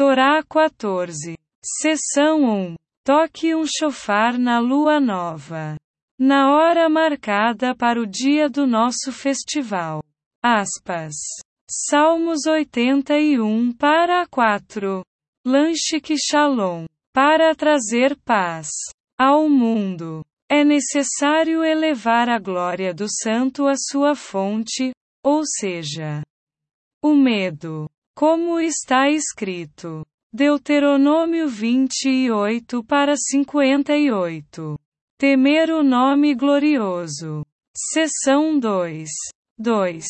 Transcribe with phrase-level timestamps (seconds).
[0.00, 1.36] Torá 14.
[1.62, 2.74] Seção 1.
[3.04, 5.76] Toque um chofar na lua nova.
[6.18, 10.02] Na hora marcada para o dia do nosso festival.
[10.42, 11.12] Aspas.
[11.70, 15.04] Salmos 81 para 4.
[15.46, 16.86] Lanche que Shalom.
[17.12, 18.70] Para trazer paz
[19.18, 20.24] ao mundo.
[20.48, 24.92] É necessário elevar a glória do santo à sua fonte,
[25.22, 26.22] ou seja,
[27.04, 27.86] o medo.
[28.20, 30.04] Como está escrito.
[30.30, 34.78] Deuteronômio 28 para 58.
[35.18, 37.46] Temer o nome glorioso.
[37.74, 39.08] Seção 2.
[39.58, 40.04] 2.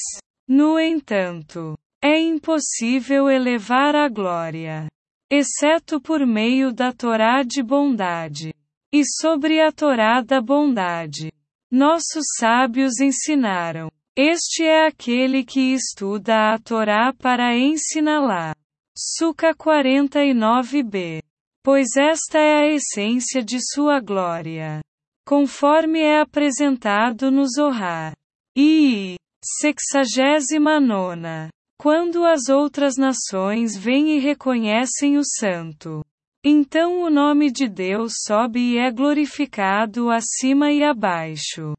[0.49, 4.89] No entanto, é impossível elevar a glória,
[5.31, 8.53] exceto por meio da Torá de bondade.
[8.93, 11.31] E sobre a Torá da bondade,
[11.71, 18.55] nossos sábios ensinaram: Este é aquele que estuda a Torá para ensiná-la.
[18.97, 21.23] Suca 49b.
[21.63, 24.81] Pois esta é a essência de sua glória.
[25.25, 28.13] Conforme é apresentado no Zohar.
[28.57, 31.49] E Sexagésima nona.
[31.79, 36.05] Quando as outras nações vêm e reconhecem o santo.
[36.45, 41.75] Então o nome de Deus sobe e é glorificado acima e abaixo.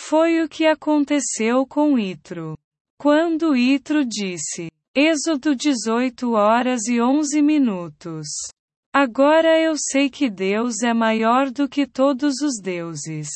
[0.00, 2.56] Foi o que aconteceu com Itro.
[2.98, 8.26] Quando Itro disse: Êxodo 18 horas e 11 minutos.
[8.94, 13.28] Agora eu sei que Deus é maior do que todos os deuses.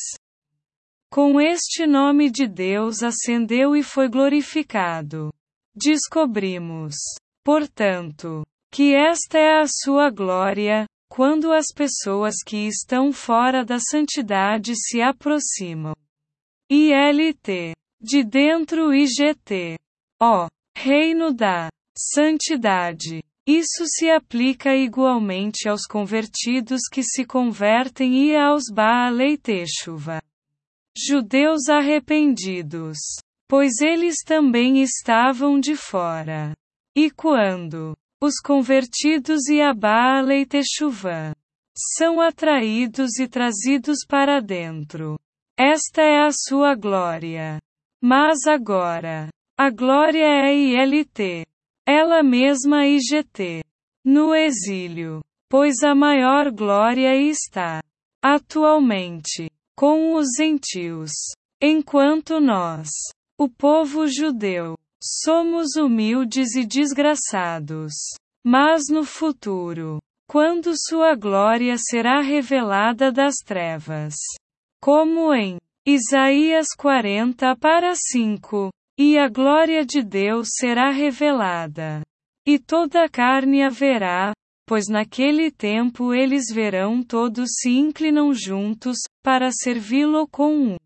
[1.11, 5.31] Com este nome de Deus ascendeu e foi glorificado.
[5.75, 6.95] Descobrimos,
[7.43, 14.73] portanto, que esta é a sua glória, quando as pessoas que estão fora da santidade
[14.75, 15.93] se aproximam.
[16.73, 17.75] ILT.
[18.01, 19.77] De dentro IGT.
[20.19, 20.47] Ó.
[20.75, 23.23] Reino da santidade.
[23.45, 30.21] Isso se aplica igualmente aos convertidos que se convertem e aos Baalei Teshuvah
[30.95, 32.97] judeus arrependidos,
[33.49, 36.53] pois eles também estavam de fora.
[36.95, 41.33] E quando os convertidos e a Baala Techuvã
[41.97, 45.19] são atraídos e trazidos para dentro,
[45.57, 47.59] esta é a sua glória.
[48.01, 51.45] Mas agora, a glória é ILT,
[51.87, 53.63] ela mesma IGT,
[54.03, 57.81] no exílio, pois a maior glória está
[58.21, 61.11] atualmente com os gentios.
[61.61, 62.89] Enquanto nós,
[63.39, 67.93] o povo judeu, somos humildes e desgraçados.
[68.45, 74.15] Mas no futuro, quando sua glória será revelada das trevas,
[74.83, 75.55] como em
[75.87, 82.01] Isaías 40 para 5, e a glória de Deus será revelada,
[82.45, 84.33] e toda a carne a verá,
[84.67, 90.77] pois naquele tempo eles verão todos se inclinam juntos, para servi-lo com um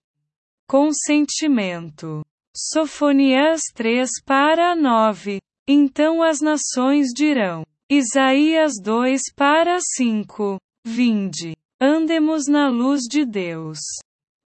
[0.69, 2.21] consentimento.
[2.55, 5.39] Sofonias 3 para 9.
[5.67, 7.63] Então as nações dirão.
[7.89, 10.59] Isaías 2 para 5.
[10.85, 11.57] Vinde.
[11.79, 13.77] Andemos na luz de Deus.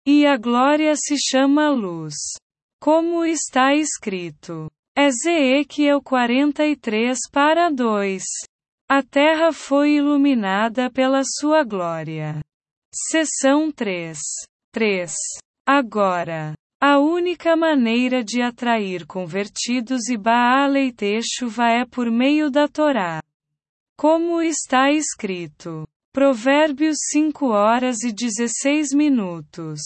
[0.05, 2.15] E a glória se chama luz.
[2.81, 4.69] Como está escrito.
[4.97, 8.23] Ezequiel 43 para 2.
[8.89, 12.41] A terra foi iluminada pela sua glória.
[12.93, 14.19] Seção 3.
[14.73, 15.13] 3.
[15.65, 23.23] Agora, a única maneira de atrair convertidos e Baal Teshuva é por meio da Torá.
[23.97, 25.87] Como está escrito.
[26.13, 29.79] Provérbios 5 horas e 16 minutos.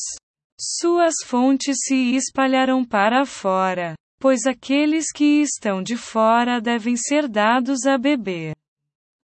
[0.59, 7.85] Suas fontes se espalharão para fora, pois aqueles que estão de fora devem ser dados
[7.85, 8.56] a beber.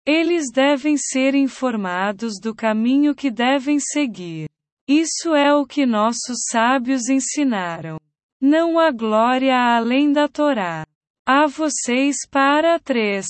[0.06, 4.47] Eles devem ser informados do caminho que devem seguir.
[4.88, 8.00] Isso é o que nossos sábios ensinaram.
[8.40, 10.85] Não há glória além da Torá.
[11.25, 13.25] A vocês para três.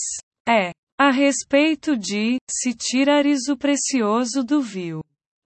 [0.45, 0.73] É.
[1.03, 5.01] A respeito de, se tirares o precioso do vil.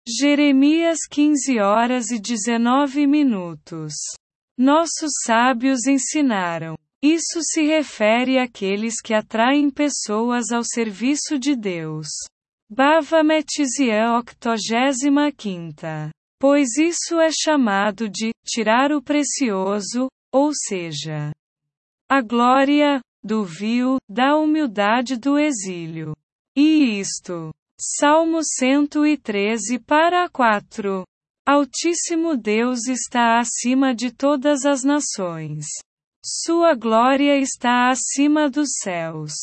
[0.06, 3.94] Jeremias 15 horas e 19 minutos.
[4.58, 6.76] Nossos sábios ensinaram.
[7.02, 12.10] Isso se refere àqueles que atraem pessoas ao serviço de Deus.
[12.70, 16.12] Bava Metisian 85.
[16.38, 21.32] Pois isso é chamado de tirar o precioso, ou seja,
[22.10, 26.16] a glória, do vil, da humildade do exílio.
[26.56, 27.52] E isto.
[27.78, 31.04] Salmo 113 para 4.
[31.46, 35.66] Altíssimo Deus está acima de todas as nações.
[36.24, 39.34] Sua glória está acima dos céus.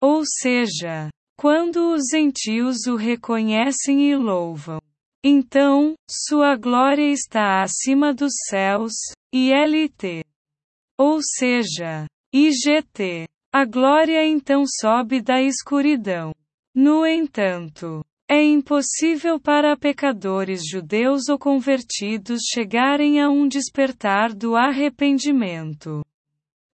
[0.00, 4.80] Ou seja, quando os gentios o reconhecem e louvam.
[5.24, 8.92] Então, sua glória está acima dos céus,
[9.32, 10.24] ILT.
[10.98, 13.28] Ou seja, IGT.
[13.52, 16.34] A glória então sobe da escuridão.
[16.74, 26.04] No entanto, é impossível para pecadores judeus ou convertidos chegarem a um despertar do arrependimento,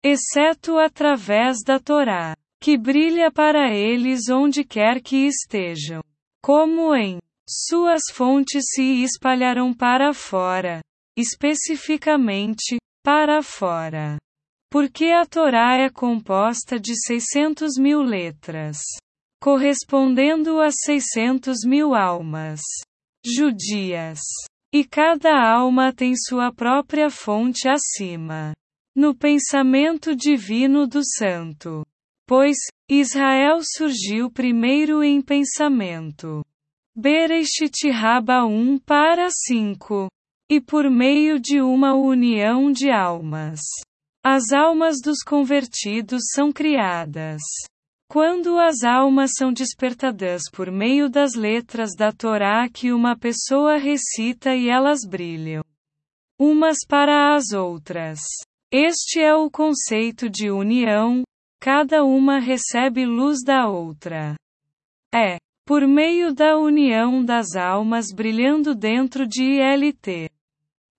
[0.04, 6.04] exceto através da Torá, que brilha para eles onde quer que estejam,
[6.40, 7.18] como em
[7.50, 10.82] suas fontes se espalharão para fora,
[11.18, 14.20] especificamente, para fora.
[14.70, 18.78] Porque a Torá é composta de 600 mil letras,
[19.42, 22.62] correspondendo a 600 mil almas
[23.26, 24.20] judias.
[24.74, 28.52] E cada alma tem sua própria fonte acima.
[28.96, 31.86] No pensamento divino do Santo.
[32.28, 32.58] Pois,
[32.90, 36.44] Israel surgiu primeiro em pensamento.
[36.94, 40.10] Bereshit Rabba 1 para 5.
[40.50, 43.62] E por meio de uma união de almas.
[44.30, 47.42] As almas dos convertidos são criadas.
[48.10, 54.54] Quando as almas são despertadas por meio das letras da Torá que uma pessoa recita
[54.54, 55.64] e elas brilham
[56.38, 58.20] umas para as outras.
[58.70, 61.24] Este é o conceito de união,
[61.58, 64.36] cada uma recebe luz da outra.
[65.16, 70.30] É, por meio da união das almas brilhando dentro de ILT,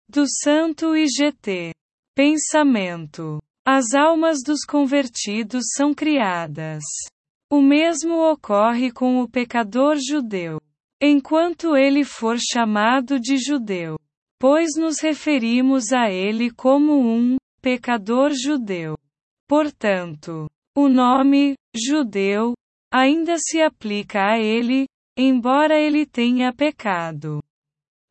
[0.09, 1.75] do Santo IGT,
[2.19, 3.38] Pensamento.
[3.65, 6.82] As almas dos convertidos são criadas.
[7.49, 10.61] O mesmo ocorre com o pecador judeu.
[11.00, 13.97] Enquanto ele for chamado de judeu.
[14.37, 18.99] Pois nos referimos a ele como um pecador judeu.
[19.47, 22.55] Portanto, o nome judeu
[22.93, 27.41] ainda se aplica a ele, embora ele tenha pecado.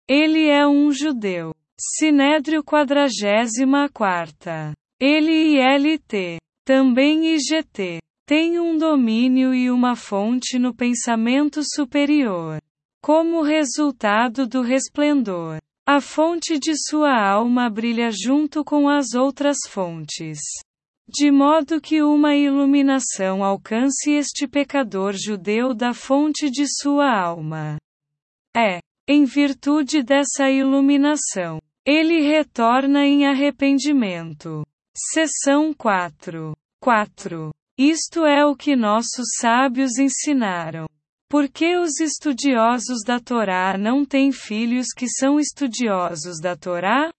[0.07, 1.53] Ele é um judeu.
[1.79, 4.73] Sinédrio 44.
[4.99, 12.59] Ele e LT, também IGT, tem um domínio e uma fonte no pensamento superior.
[12.99, 20.39] Como resultado do resplendor, a fonte de sua alma brilha junto com as outras fontes.
[21.07, 27.77] De modo que uma iluminação alcance este pecador judeu da fonte de sua alma.
[28.55, 34.67] É, em virtude dessa iluminação, ele retorna em arrependimento.
[34.93, 36.53] Seção 4.
[36.81, 37.53] 4.
[37.77, 40.85] Isto é o que nossos sábios ensinaram.
[41.29, 47.09] Por que os estudiosos da Torá não têm filhos que são estudiosos da Torá?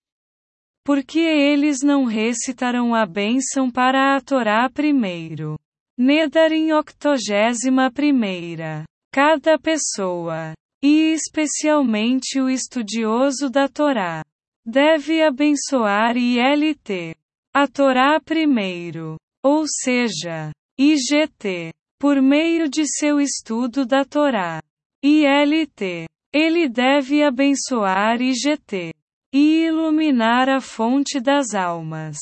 [0.85, 5.59] Porque eles não recitaram a bênção para a Torá primeiro.
[5.97, 8.85] Nedarim octogésima primeira.
[9.12, 14.23] Cada pessoa, e especialmente o estudioso da Torá,
[14.69, 17.17] deve abençoar ILT.
[17.55, 19.17] A Torá primeiro.
[19.43, 21.73] Ou seja, IGT.
[21.99, 24.62] Por meio de seu estudo da Torá.
[25.03, 26.06] ILT.
[26.32, 28.93] Ele deve abençoar IGT.
[29.32, 32.19] E iluminar a fonte das almas.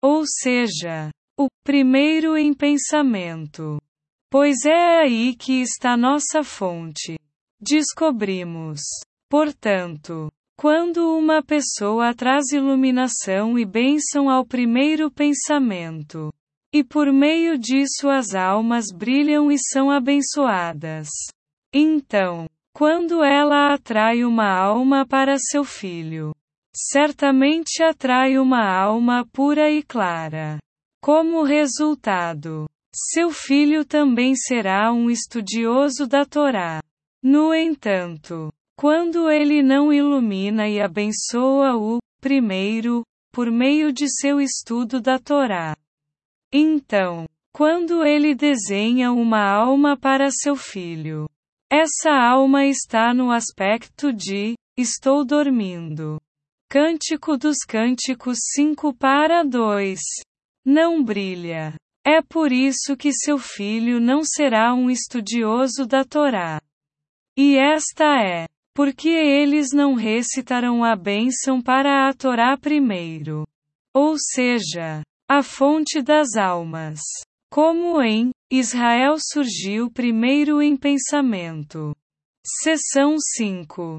[0.00, 3.80] Ou seja, o primeiro em pensamento.
[4.30, 7.18] Pois é aí que está nossa fonte.
[7.60, 8.80] Descobrimos.
[9.28, 10.30] Portanto,
[10.60, 16.30] quando uma pessoa traz iluminação e bênção ao primeiro pensamento,
[16.70, 21.08] e por meio disso as almas brilham e são abençoadas.
[21.72, 26.36] Então, quando ela atrai uma alma para seu filho,
[26.76, 30.58] certamente atrai uma alma pura e clara.
[31.02, 36.82] Como resultado, seu filho também será um estudioso da Torá.
[37.22, 45.02] No entanto, quando ele não ilumina e abençoa o primeiro, por meio de seu estudo
[45.02, 45.76] da Torá.
[46.50, 51.28] Então, quando ele desenha uma alma para seu filho,
[51.70, 56.18] essa alma está no aspecto de estou dormindo.
[56.66, 60.00] Cântico dos Cânticos 5 para 2.
[60.64, 61.74] Não brilha.
[62.02, 66.62] É por isso que seu filho não será um estudioso da Torá.
[67.36, 68.46] E esta é
[68.80, 73.46] porque eles não recitaram a bênção para a Torá primeiro.
[73.94, 76.98] Ou seja, a fonte das almas.
[77.52, 81.94] Como em Israel surgiu primeiro em pensamento.
[82.42, 83.98] Seção 5.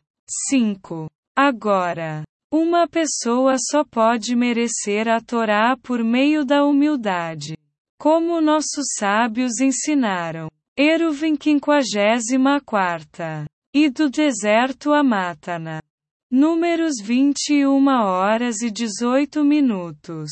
[0.50, 1.08] 5.
[1.38, 7.56] Agora, uma pessoa só pode merecer a Torá por meio da humildade.
[8.00, 10.50] como nossos sábios ensinaram.
[10.76, 13.46] Eruvin 54.
[13.74, 15.82] E do deserto a Matana.
[16.30, 20.30] Números 21 horas e 18 minutos.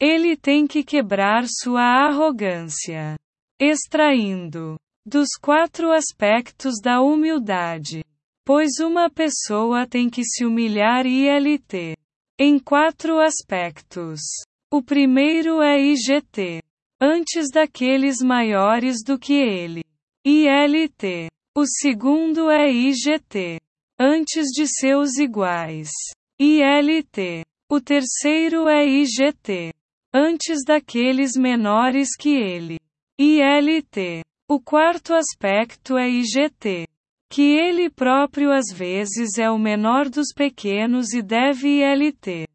[0.00, 3.14] Ele tem que quebrar sua arrogância.
[3.60, 4.76] Extraindo
[5.06, 8.04] dos quatro aspectos da humildade.
[8.44, 11.96] Pois uma pessoa tem que se humilhar ILT
[12.40, 14.18] em quatro aspectos.
[14.72, 16.60] O primeiro é IGT
[17.00, 19.84] antes daqueles maiores do que ele.
[20.26, 21.28] ILT.
[21.56, 23.60] O segundo é IGT.
[23.96, 25.88] Antes de seus iguais.
[26.36, 27.44] ILT.
[27.70, 29.72] O terceiro é IGT.
[30.12, 32.80] Antes daqueles menores que ele.
[33.20, 34.24] ILT.
[34.50, 36.88] O quarto aspecto é IGT.
[37.30, 42.48] Que ele próprio às vezes é o menor dos pequenos e deve ILT.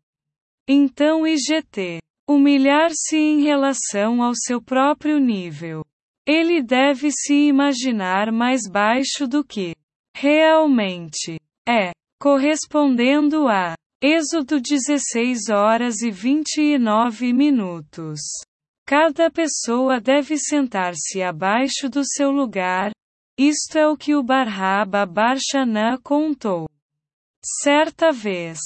[0.68, 2.02] Então IGT.
[2.30, 5.86] Humilhar-se em relação ao seu próprio nível.
[6.32, 9.76] Ele deve se imaginar mais baixo do que
[10.16, 11.90] realmente é,
[12.22, 18.20] correspondendo a Êxodo 16 horas e 29 minutos.
[18.86, 22.92] Cada pessoa deve sentar-se abaixo do seu lugar.
[23.36, 26.70] Isto é o que o Barraba Barshanã contou.
[27.64, 28.60] Certa vez,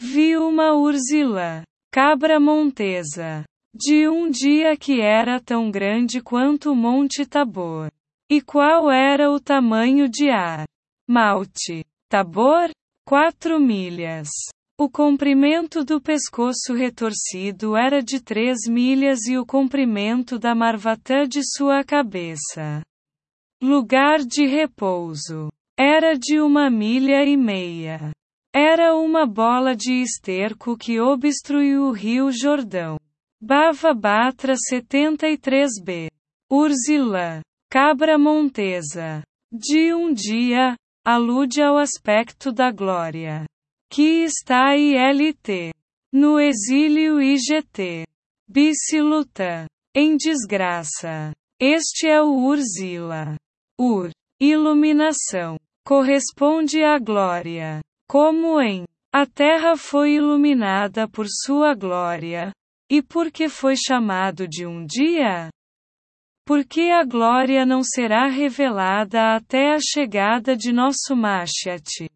[0.00, 3.44] vi uma urzila Cabra Montesa.
[3.72, 7.88] De um dia que era tão grande quanto o Monte Tabor.
[8.28, 10.66] E qual era o tamanho de ar?
[11.08, 11.84] Malte.
[12.08, 12.70] Tabor?
[13.06, 14.28] Quatro milhas.
[14.78, 21.40] O comprimento do pescoço retorcido era de três milhas e o comprimento da marvatã de
[21.44, 22.82] sua cabeça.
[23.62, 25.48] Lugar de repouso.
[25.78, 28.10] Era de uma milha e meia.
[28.52, 32.98] Era uma bola de esterco que obstruiu o rio Jordão.
[33.42, 36.10] Bava Batra 73b.
[36.52, 37.40] Urzilã.
[37.70, 39.22] Cabra Montesa.
[39.50, 43.46] De um dia, alude ao aspecto da glória.
[43.90, 45.72] Que está ILT.
[46.12, 48.06] No exílio IGT.
[48.46, 49.64] Biciluta.
[49.94, 51.32] Em desgraça.
[51.58, 53.36] Este é o Urzila.
[53.80, 54.10] Ur.
[54.38, 55.56] Iluminação.
[55.82, 57.80] Corresponde à glória.
[58.06, 62.52] Como em A terra foi iluminada por sua glória.
[62.90, 65.48] E por que foi chamado de um dia?
[66.44, 72.10] Porque a glória não será revelada até a chegada de nosso Mashiach.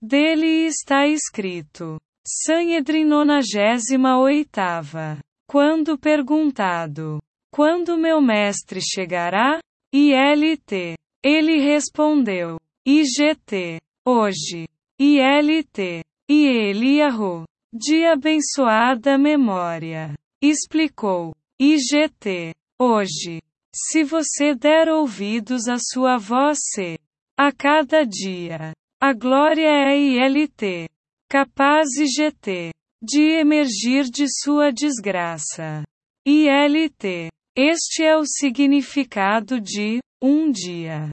[0.00, 1.98] Dele está escrito.
[2.24, 5.18] Sanhedrin 98.
[5.48, 7.20] Quando perguntado:
[7.50, 9.58] Quando meu mestre chegará?
[9.92, 10.94] ILT.
[11.24, 13.80] Ele respondeu: IGT.
[14.06, 14.68] Hoje.
[15.00, 16.04] ILT.
[16.30, 17.44] E Eliahu.
[17.78, 20.14] De abençoada memória.
[20.42, 21.34] Explicou.
[21.60, 22.54] IGT.
[22.80, 23.42] Hoje.
[23.74, 26.98] Se você der ouvidos à sua voz, se,
[27.38, 30.88] a cada dia, a glória é ILT.
[31.28, 32.72] Capaz IGT.
[33.02, 35.84] De emergir de sua desgraça.
[36.26, 37.30] ILT.
[37.54, 41.10] Este é o significado de, um dia.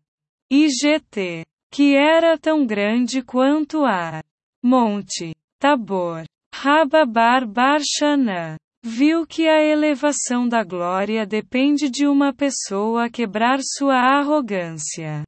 [0.49, 4.21] IGT que era tão grande quanto a
[4.63, 6.23] Monte Tabor.
[6.55, 15.23] Rababar Barshanã viu que a elevação da glória depende de uma pessoa quebrar sua arrogância.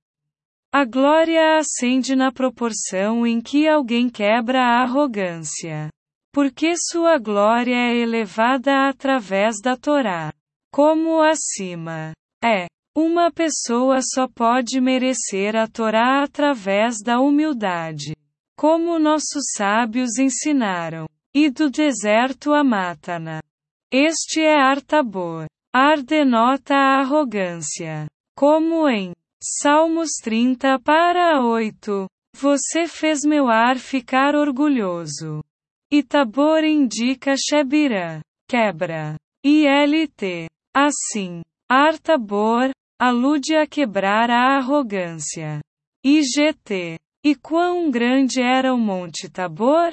[0.71, 5.89] A glória ascende na proporção em que alguém quebra a arrogância.
[6.31, 10.31] Porque sua glória é elevada através da Torá.
[10.71, 12.13] Como acima.
[12.41, 12.67] É.
[12.95, 18.15] Uma pessoa só pode merecer a Torá através da humildade.
[18.55, 21.07] Como nossos sábios ensinaram.
[21.37, 23.43] E do deserto a Matana.
[23.91, 25.47] Este é Artabor.
[25.75, 28.07] Ar denota a arrogância.
[28.37, 29.11] Como em
[29.43, 32.07] Salmos 30 para 8.
[32.37, 35.43] Você fez meu ar ficar orgulhoso.
[35.91, 38.21] E Tabor indica Shebirã.
[38.47, 39.17] Quebra.
[39.43, 40.47] ILT.
[40.73, 41.41] Assim.
[41.69, 45.59] Artabor, alude a quebrar a arrogância.
[46.01, 46.97] IGT.
[47.25, 49.91] E quão grande era o Monte Tabor?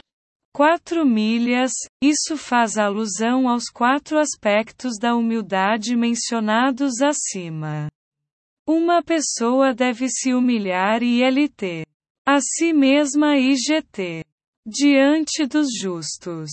[0.55, 7.89] Quatro milhas, isso faz alusão aos quatro aspectos da humildade mencionados acima.
[8.69, 11.87] Uma pessoa deve se humilhar e LT.
[12.29, 14.27] A si mesma IGT.
[14.67, 16.51] Diante dos justos.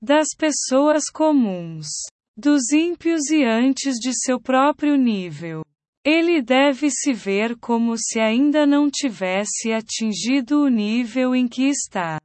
[0.00, 1.88] Das pessoas comuns.
[2.36, 5.64] Dos ímpios e antes de seu próprio nível.
[6.04, 12.20] Ele deve se ver como se ainda não tivesse atingido o nível em que está.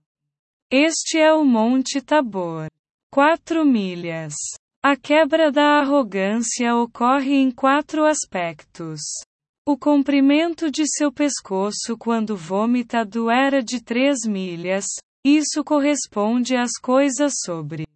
[0.77, 2.67] Este é o Monte Tabor.
[3.10, 4.34] Quatro milhas.
[4.84, 9.00] A quebra da arrogância ocorre em quatro aspectos.
[9.65, 14.84] O comprimento de seu pescoço quando vomitado era de 3 milhas,
[15.25, 17.88] isso corresponde às coisas sobre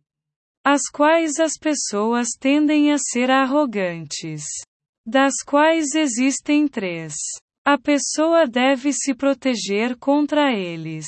[0.66, 4.44] as quais as pessoas tendem a ser arrogantes,
[5.06, 7.14] das quais existem três.
[7.68, 11.08] A pessoa deve se proteger contra eles.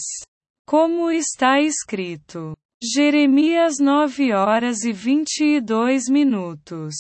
[0.66, 2.56] Como está escrito.
[2.84, 6.96] Jeremias 9 horas e 22 minutos.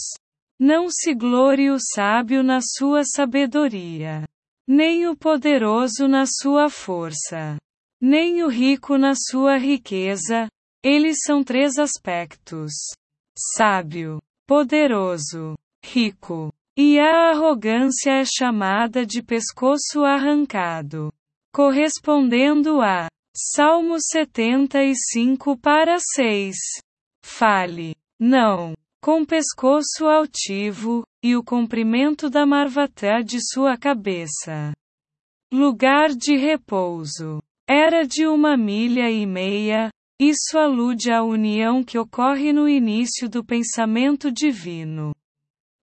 [0.60, 4.28] Não se glorie o sábio na sua sabedoria,
[4.68, 7.58] nem o poderoso na sua força,
[8.00, 10.48] nem o rico na sua riqueza.
[10.84, 12.74] Eles são três aspectos:
[13.56, 16.54] sábio, poderoso, rico.
[16.78, 21.12] E a arrogância é chamada de pescoço arrancado,
[21.52, 26.56] correspondendo a Salmo 75 para 6.
[27.24, 34.74] Fale, não, com pescoço altivo, e o comprimento da marvatã de sua cabeça.
[35.52, 37.42] Lugar de repouso.
[37.68, 43.46] Era de uma milha e meia, isso alude à união que ocorre no início do
[43.46, 45.14] pensamento divino.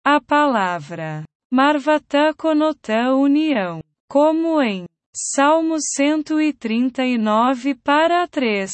[0.05, 4.85] A palavra Marvatã conota união, como em
[5.21, 8.71] Salmo 139 para 3.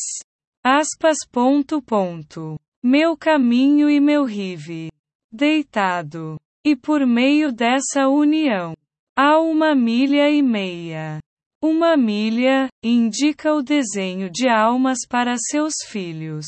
[0.62, 1.16] Aspas.
[1.32, 2.60] Ponto, ponto.
[2.82, 4.92] Meu caminho e meu rive.
[5.32, 6.38] Deitado.
[6.62, 8.74] E por meio dessa união,
[9.16, 11.18] há uma milha e meia.
[11.62, 16.44] Uma milha indica o desenho de almas para seus filhos.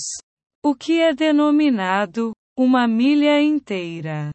[0.63, 4.31] O que é denominado uma milha inteira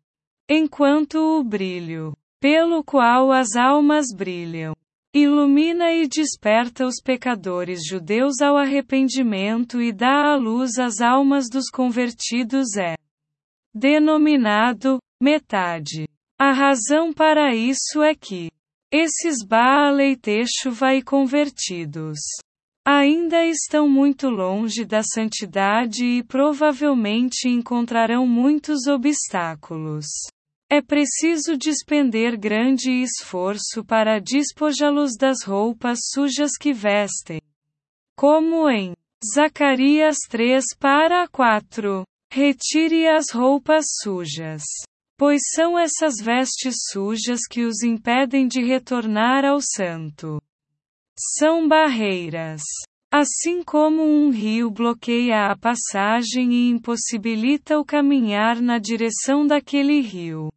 [0.50, 4.74] enquanto o brilho, pelo qual as almas brilham,
[5.14, 11.70] ilumina e desperta os pecadores judeus ao arrependimento e dá à luz as almas dos
[11.70, 12.96] convertidos é
[13.74, 16.08] denominado metade.
[16.40, 18.50] A razão para isso é que
[18.92, 22.20] esses Baaleiteshuva e convertidos
[22.86, 30.06] ainda estão muito longe da santidade e provavelmente encontrarão muitos obstáculos.
[30.74, 37.42] É preciso despender grande esforço para despojá-los das roupas sujas que vestem.
[38.16, 38.94] Como em
[39.36, 42.06] Zacarias 3 para 4.
[42.32, 44.64] Retire as roupas sujas.
[45.18, 50.42] Pois são essas vestes sujas que os impedem de retornar ao santo.
[51.38, 52.62] São barreiras.
[53.14, 60.50] Assim como um rio bloqueia a passagem e impossibilita o caminhar na direção daquele rio.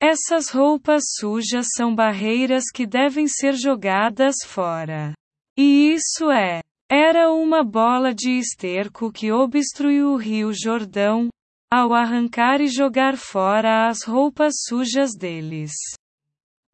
[0.00, 5.14] Essas roupas sujas são barreiras que devem ser jogadas fora.
[5.56, 6.60] E isso é.
[6.90, 11.28] Era uma bola de esterco que obstruiu o rio Jordão,
[11.72, 15.72] ao arrancar e jogar fora as roupas sujas deles.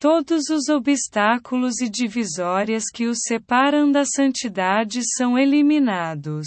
[0.01, 6.47] Todos os obstáculos e divisórias que os separam da santidade são eliminados.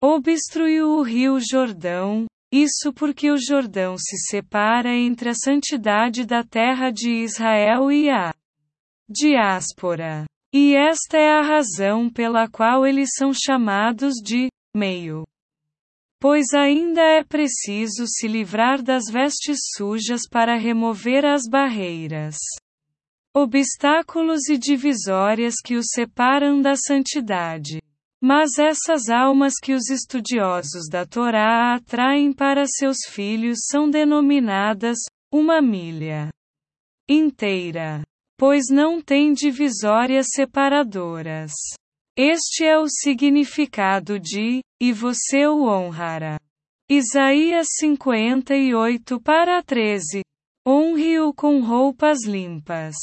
[0.00, 6.92] Obstruiu o rio Jordão, isso porque o Jordão se separa entre a santidade da terra
[6.92, 8.32] de Israel e a
[9.08, 10.24] diáspora.
[10.54, 15.24] E esta é a razão pela qual eles são chamados de meio.
[16.20, 22.36] Pois ainda é preciso se livrar das vestes sujas para remover as barreiras,
[23.34, 27.83] obstáculos e divisórias que os separam da santidade.
[28.26, 34.96] Mas essas almas que os estudiosos da Torá atraem para seus filhos são denominadas
[35.30, 36.30] uma milha
[37.06, 38.02] inteira,
[38.38, 41.52] pois não tem divisórias separadoras.
[42.16, 46.40] Este é o significado de, e você o honrará.
[46.90, 50.22] Isaías 58 para 13.
[50.66, 52.94] Honre-o com roupas limpas.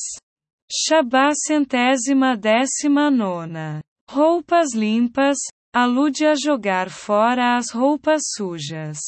[0.68, 3.82] Shabá centésima décima nona.
[4.14, 5.38] Roupas limpas,
[5.74, 9.00] alude a jogar fora as roupas sujas.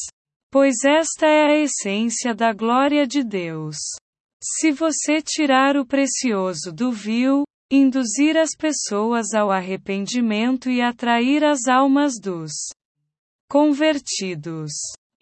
[0.50, 3.76] Pois esta é a essência da glória de Deus.
[4.42, 11.68] Se você tirar o precioso do vil, induzir as pessoas ao arrependimento e atrair as
[11.68, 12.54] almas dos
[13.50, 14.72] convertidos.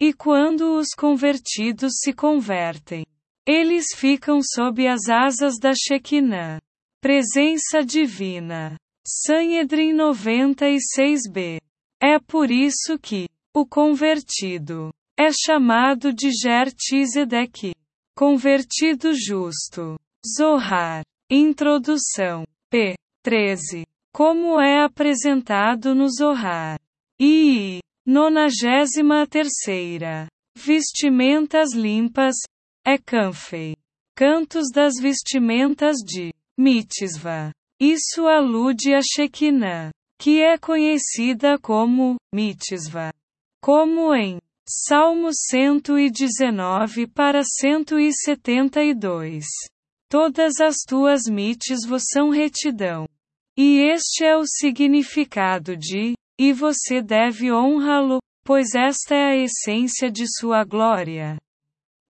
[0.00, 3.04] E quando os convertidos se convertem,
[3.44, 6.60] eles ficam sob as asas da Shekinah,
[7.00, 8.76] presença divina.
[9.06, 11.60] Sanhedrin 96b.
[12.00, 17.74] É por isso que o convertido é chamado de Jertizedek,
[18.16, 19.96] convertido justo.
[20.36, 21.04] Zohar.
[21.30, 22.44] Introdução.
[22.70, 22.94] P.
[23.22, 23.84] 13.
[24.12, 26.78] Como é apresentado no Zohar.
[27.20, 27.80] I.
[28.06, 29.48] 93.
[30.56, 32.34] Vestimentas limpas,
[32.84, 33.76] é Canfei.
[34.16, 37.52] Cantos das vestimentas de Mitzvah.
[37.84, 43.12] Isso alude a Shekinah, que é conhecida como Mitzvah.
[43.60, 49.46] Como em Salmo 119 para 172.
[50.08, 53.08] Todas as tuas mitzvos são retidão.
[53.58, 60.08] E este é o significado de, e você deve honrá-lo, pois esta é a essência
[60.08, 61.36] de sua glória.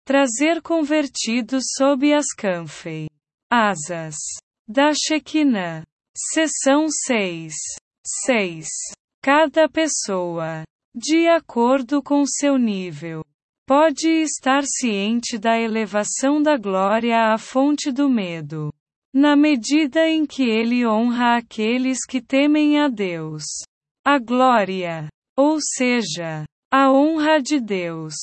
[0.05, 3.07] Trazer convertidos sob as canfei.
[3.49, 4.17] Asas.
[4.73, 5.83] Da Shekinah.
[6.15, 7.53] Seção 6.
[8.25, 8.67] 6.
[9.21, 10.63] Cada pessoa,
[10.95, 13.21] de acordo com seu nível,
[13.67, 18.71] pode estar ciente da elevação da glória à fonte do medo.
[19.13, 23.43] Na medida em que ele honra aqueles que temem a Deus.
[24.07, 28.13] A glória, ou seja, a honra de Deus,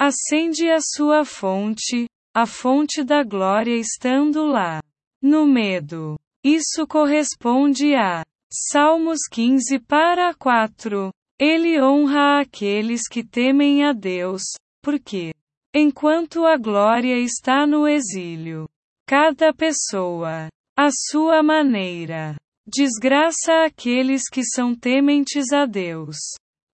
[0.00, 4.80] acende a sua fonte, a fonte da glória estando lá.
[5.26, 6.16] No medo.
[6.44, 11.10] Isso corresponde a Salmos 15 para 4.
[11.36, 14.44] Ele honra aqueles que temem a Deus,
[14.80, 15.34] porque,
[15.74, 18.68] enquanto a glória está no exílio,
[19.04, 20.46] cada pessoa,
[20.78, 26.18] a sua maneira, desgraça aqueles que são tementes a Deus.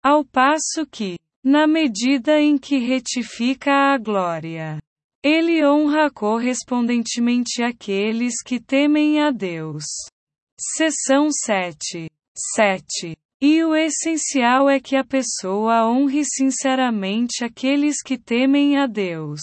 [0.04, 4.78] Ao passo que, na medida em que retifica a glória,
[5.24, 9.84] ele honra correspondentemente aqueles que temem a Deus.
[10.60, 12.10] Seção 7.
[12.56, 13.16] 7.
[13.40, 19.42] E o essencial é que a pessoa honre sinceramente aqueles que temem a Deus.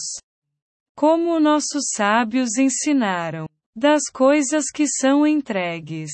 [0.95, 6.11] Como nossos sábios ensinaram, das coisas que são entregues,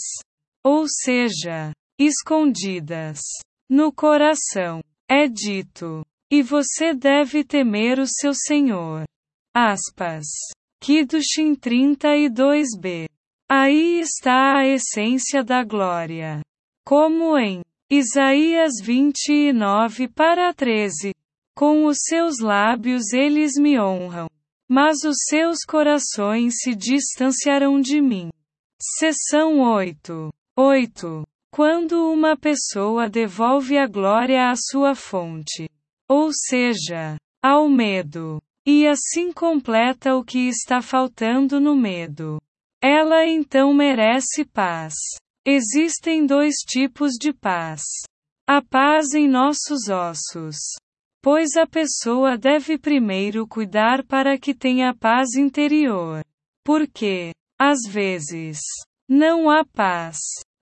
[0.64, 3.20] ou seja, escondidas,
[3.68, 9.06] no coração, é dito: e você deve temer o seu Senhor.
[9.56, 10.26] Aspas.
[10.84, 13.08] Kiddushin 32b.
[13.50, 16.42] Aí está a essência da glória.
[16.86, 21.14] Como em Isaías 29 para 13.
[21.56, 24.28] Com os seus lábios eles me honram,
[24.70, 28.30] mas os seus corações se distanciarão de mim.
[29.00, 30.34] Seção 8.
[30.58, 31.24] 8.
[31.50, 35.70] Quando uma pessoa devolve a glória à sua fonte,
[36.10, 42.42] ou seja, ao medo, e assim completa o que está faltando no medo.
[42.82, 44.94] Ela então merece paz.
[45.46, 47.82] Existem dois tipos de paz.
[48.48, 50.58] A paz em nossos ossos.
[51.22, 56.24] Pois a pessoa deve primeiro cuidar para que tenha paz interior.
[56.64, 58.60] Porque, às vezes,
[59.08, 60.18] não há paz.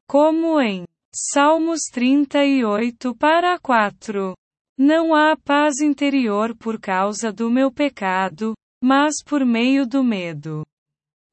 [0.07, 0.85] Como em
[1.15, 4.33] Salmos 38 para 4.
[4.77, 10.65] Não há paz interior por causa do meu pecado, mas por meio do medo.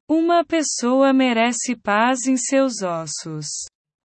[0.07, 3.47] Uma pessoa merece paz em seus ossos.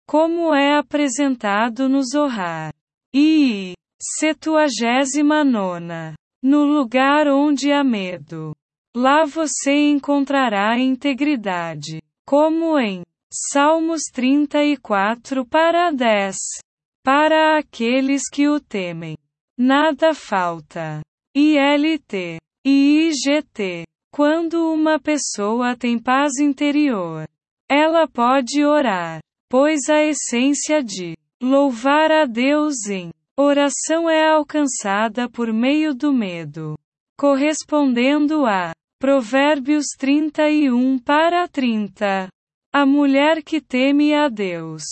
[0.09, 2.72] Como é apresentado no Zohar.
[3.14, 6.14] E, Septuagésima nona.
[6.42, 8.55] No lugar onde há medo.
[8.96, 12.01] Lá você encontrará integridade.
[12.27, 16.37] Como em Salmos 34 para 10.
[17.03, 19.16] Para aqueles que o temem.
[19.59, 21.01] Nada falta.
[21.35, 23.85] ILT e IGT.
[24.12, 27.27] Quando uma pessoa tem paz interior,
[27.69, 35.53] ela pode orar, pois a essência de louvar a Deus em oração é alcançada por
[35.53, 36.79] meio do medo,
[37.19, 42.29] correspondendo a Provérbios 31 para 30.
[42.73, 44.83] A mulher que teme a Deus,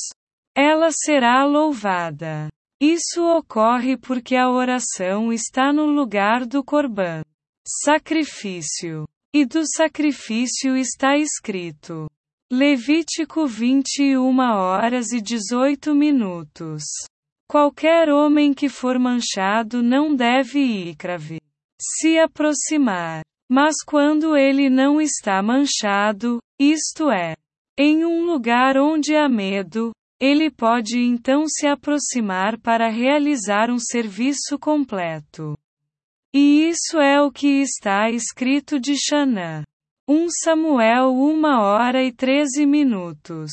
[0.54, 2.48] ela será louvada.
[2.80, 7.22] Isso ocorre porque a oração está no lugar do corban,
[7.66, 9.06] sacrifício.
[9.32, 12.08] E do sacrifício está escrito.
[12.52, 16.84] Levítico 21 horas e 18 minutos.
[17.48, 21.40] Qualquer homem que for manchado não deve ícrave
[21.80, 23.22] se aproximar.
[23.50, 27.34] Mas quando ele não está manchado, isto é,
[27.78, 29.92] em um lugar onde há medo,
[30.24, 35.54] ele pode então se aproximar para realizar um serviço completo.
[36.34, 39.62] E isso é o que está escrito de Xanã.
[40.08, 43.50] 1 Samuel 1 hora e 13 minutos.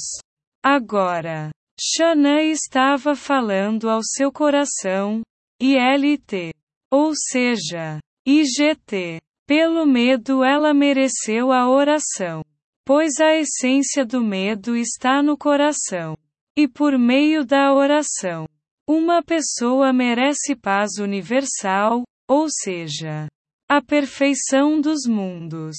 [0.63, 5.21] Agora, Xanã estava falando ao seu coração,
[5.61, 6.53] ILT.
[6.89, 9.19] Ou seja, IGT.
[9.45, 12.41] Pelo medo ela mereceu a oração.
[12.85, 16.15] Pois a essência do medo está no coração.
[16.61, 18.45] E por meio da oração,
[18.87, 23.27] uma pessoa merece paz universal, ou seja,
[23.67, 25.75] a perfeição dos mundos.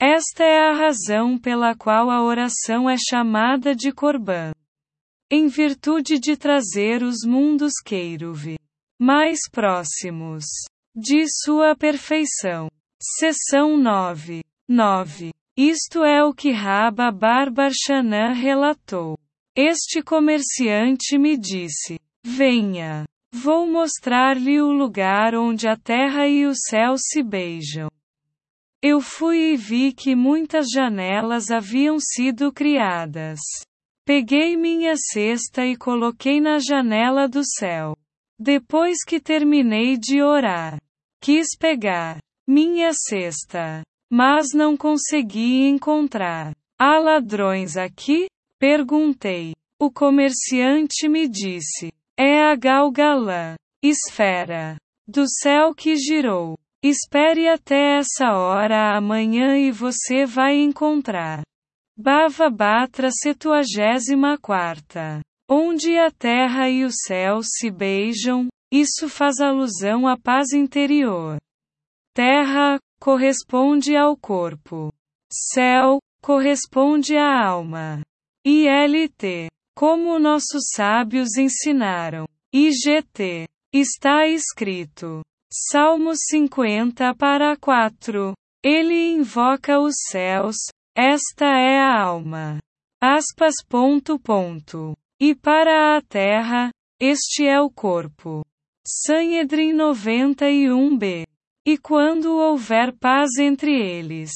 [0.00, 4.52] Esta é a razão pela qual a oração é chamada de Corban.
[5.30, 8.56] Em virtude de trazer os mundos Keiruv
[8.98, 10.46] mais próximos
[10.96, 12.70] de sua perfeição.
[13.18, 14.40] Seção 9.
[14.66, 15.30] 9.
[15.58, 19.18] Isto é o que Rabba Barbarshanã relatou.
[19.54, 23.04] Este comerciante me disse: Venha.
[23.34, 27.90] Vou mostrar-lhe o lugar onde a terra e o céu se beijam.
[28.82, 33.38] Eu fui e vi que muitas janelas haviam sido criadas.
[34.06, 37.96] Peguei minha cesta e coloquei na janela do céu.
[38.38, 40.80] Depois que terminei de orar,
[41.20, 46.52] quis pegar minha cesta, mas não consegui encontrar.
[46.78, 48.26] Há ladrões aqui?
[48.62, 49.52] Perguntei.
[49.76, 56.56] O comerciante me disse: É a Galgalã, esfera do céu que girou.
[56.80, 61.42] Espere até essa hora amanhã e você vai encontrar.
[61.98, 65.22] Bava Batra 74.
[65.50, 71.36] Onde a terra e o céu se beijam, isso faz alusão à paz interior.
[72.14, 74.92] Terra corresponde ao corpo.
[75.52, 78.00] Céu corresponde à alma.
[78.44, 82.26] ILT, como nossos sábios ensinaram.
[82.52, 85.22] IGT, está escrito.
[85.50, 88.34] Salmo 50 para 4.
[88.64, 90.56] Ele invoca os céus,
[90.94, 92.58] esta é a alma.
[93.00, 93.54] Aspas.
[93.68, 94.96] Ponto, ponto.
[95.20, 98.44] E para a terra, este é o corpo.
[98.86, 101.24] Sanhedrin 91b.
[101.66, 104.32] E quando houver paz entre eles.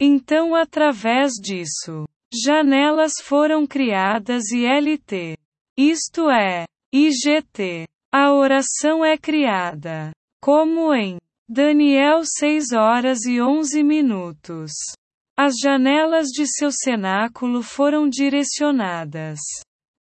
[0.00, 2.04] Então, através disso,
[2.42, 5.36] janelas foram criadas e LT.
[5.76, 7.86] Isto é, IGT.
[8.12, 10.12] A oração é criada.
[10.40, 11.18] Como em
[11.48, 14.70] Daniel 6 horas e 11 minutos.
[15.36, 19.40] As janelas de seu cenáculo foram direcionadas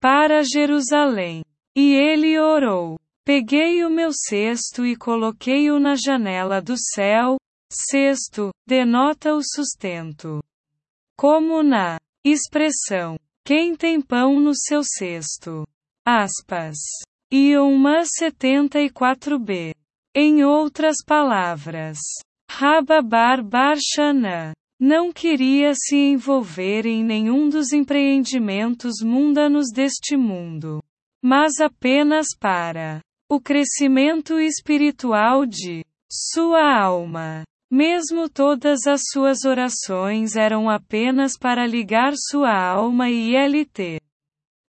[0.02, 1.44] para Jerusalém.
[1.78, 2.98] E ele orou.
[3.24, 7.38] Peguei o meu cesto e coloquei-o na janela do céu.
[7.72, 10.42] Cesto denota o sustento.
[11.16, 15.66] Como na expressão: quem tem pão no seu cesto.
[16.06, 16.78] Aspas.
[17.32, 19.74] Uma 74b.
[20.16, 22.00] Em outras palavras,
[22.50, 30.82] Rababar Barshana não queria se envolver em nenhum dos empreendimentos mundanos deste mundo,
[31.22, 37.44] mas apenas para o crescimento espiritual de sua alma.
[37.72, 44.02] Mesmo todas as suas orações eram apenas para ligar sua alma e ILT.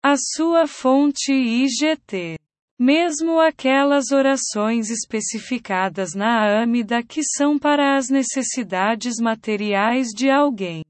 [0.02, 2.38] A sua fonte IGT.
[2.76, 10.84] Mesmo aquelas orações especificadas na Amida que são para as necessidades materiais de alguém.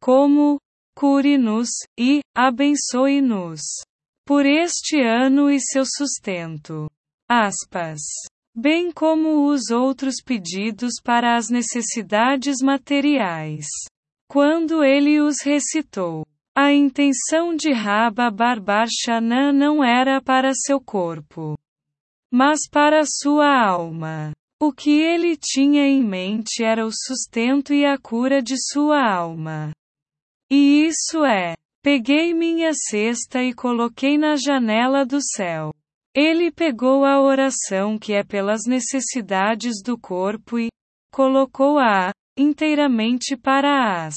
[0.00, 0.60] Como,
[0.94, 3.60] cure-nos, e, abençoe-nos.
[4.24, 6.90] Por este ano e seu sustento.
[7.28, 8.00] Aspas.
[8.60, 13.66] Bem como os outros pedidos para as necessidades materiais.
[14.28, 16.26] Quando ele os recitou.
[16.56, 21.56] A intenção de Rabba Barbarshanã não era para seu corpo,
[22.32, 24.32] mas para sua alma.
[24.60, 29.70] O que ele tinha em mente era o sustento e a cura de sua alma.
[30.50, 35.72] E isso é: peguei minha cesta e coloquei na janela do céu.
[36.20, 40.66] Ele pegou a oração que é pelas necessidades do corpo e
[41.14, 44.16] colocou-a inteiramente para as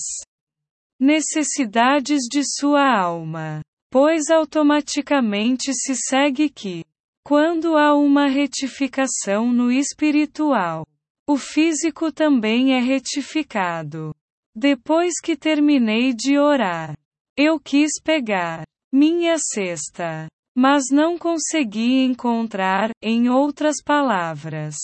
[0.99, 3.61] necessidades de sua alma.
[3.91, 6.83] Pois automaticamente se segue que,
[7.23, 10.83] quando há uma retificação no espiritual,
[11.29, 14.11] o físico também é retificado.
[14.55, 16.97] Depois que terminei de orar,
[17.37, 24.75] eu quis pegar minha cesta, mas não consegui encontrar, em outras palavras.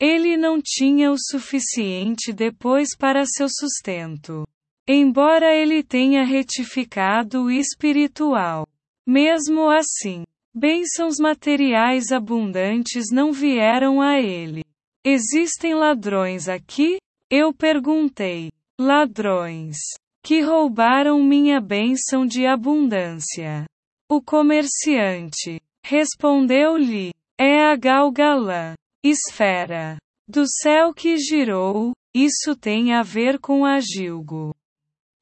[0.00, 4.46] Ele não tinha o suficiente depois para seu sustento.
[4.88, 8.66] Embora ele tenha retificado o espiritual.
[9.06, 14.64] Mesmo assim, bênçãos materiais abundantes não vieram a ele.
[15.04, 16.98] Existem ladrões aqui?
[17.28, 18.50] Eu perguntei.
[18.80, 19.76] Ladrões.
[20.22, 23.64] Que roubaram minha bênção de abundância.
[24.10, 33.38] O comerciante respondeu-lhe: É a Galgalã, esfera do céu que girou, isso tem a ver
[33.38, 34.52] com a Gilgo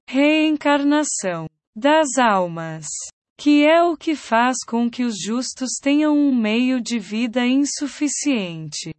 [0.08, 1.46] reencarnação
[1.76, 2.86] das almas,
[3.38, 8.94] que é o que faz com que os justos tenham um meio de vida insuficiente.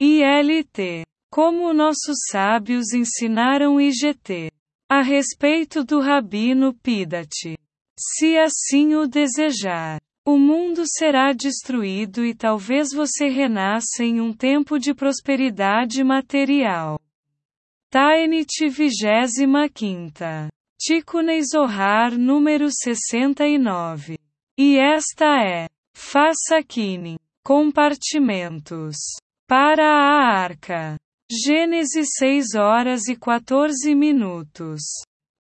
[0.00, 1.04] ILT.
[1.28, 4.52] Como nossos sábios ensinaram IGT.
[4.88, 7.58] A respeito do Rabino Pidat.
[7.98, 10.00] Se assim o desejar.
[10.24, 17.00] O mundo será destruído e talvez você renasça em um tempo de prosperidade material.
[17.90, 20.48] Taenit 25.
[20.78, 24.18] Tikunei Zohar número 69.
[24.56, 25.66] E esta é.
[25.94, 27.18] Faça kine.
[27.42, 28.96] Compartimentos.
[29.48, 30.96] Para a arca.
[31.30, 34.82] Gênesis 6 horas e 14 minutos.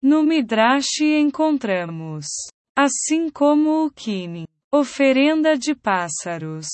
[0.08, 2.28] No Midrash encontramos,
[2.78, 6.68] assim como o kine, oferenda de pássaros,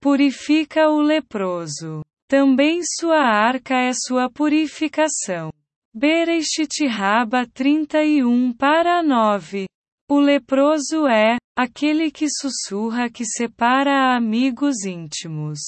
[0.00, 2.02] purifica o leproso.
[2.26, 5.50] Também sua arca é sua purificação.
[5.94, 9.66] Bereshit Raba 31 para 9.
[10.10, 15.58] O leproso é aquele que sussurra que separa amigos íntimos.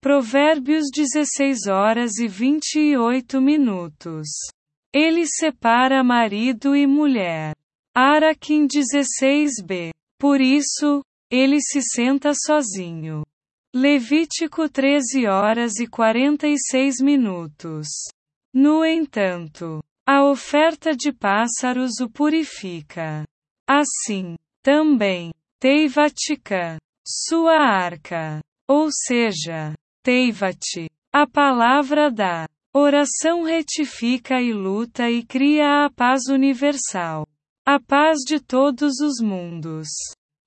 [0.00, 4.28] Provérbios 16 horas e 28 minutos.
[4.94, 7.56] Ele separa marido e mulher.
[7.92, 9.90] Araquim 16b.
[10.16, 13.26] Por isso, ele se senta sozinho.
[13.74, 17.88] Levítico 13 horas e 46 minutos.
[18.54, 23.24] No entanto, a oferta de pássaros o purifica.
[23.68, 35.08] Assim, também, Teivatica, sua arca, ou seja, Teivati, a palavra da oração retifica e luta
[35.08, 37.24] e cria a paz universal.
[37.64, 39.88] A paz de todos os mundos.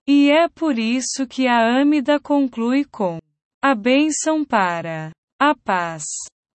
[0.06, 3.18] E é por isso que a Amida conclui com
[3.62, 6.04] a bênção para a paz.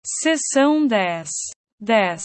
[0.06, 1.30] Seção 10.
[1.80, 2.24] 10.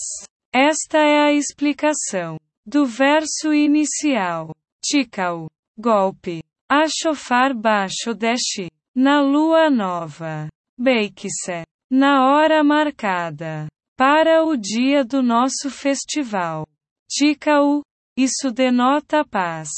[0.52, 4.54] Esta é a explicação do verso inicial.
[4.82, 5.48] Tikal.
[5.78, 6.42] Golpe.
[6.68, 8.70] A chofar baixo desce.
[8.94, 10.48] Na lua nova.
[10.78, 11.64] Beikse.
[11.90, 13.68] Na hora marcada.
[13.96, 16.66] Para o dia do nosso festival.
[17.08, 17.82] Tikau.
[18.18, 19.68] Isso denota paz.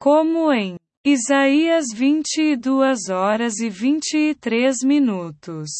[0.00, 5.70] Como em Isaías 22 horas e 23 minutos.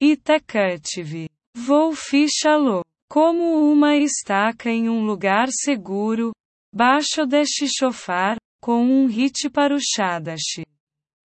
[0.00, 1.30] Itacative.
[1.56, 2.84] Vou fichá-lo.
[3.08, 6.32] Como uma estaca em um lugar seguro,
[6.74, 10.66] baixo deste chofar, com um hit para o Shadash.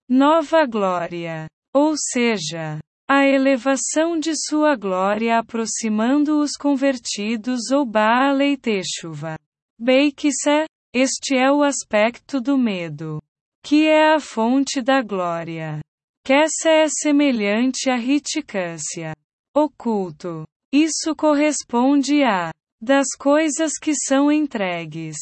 [0.08, 1.46] Nova glória.
[1.74, 9.38] Ou seja, a elevação de sua glória aproximando os convertidos ou Baalei Teshuva.
[9.78, 13.22] Beikse, este é o aspecto do medo,
[13.62, 15.80] que é a fonte da glória.
[16.24, 19.14] Kessa é semelhante à riticância.
[19.54, 20.44] Oculto.
[20.72, 22.50] Isso corresponde a
[22.82, 25.16] das coisas que são entregues.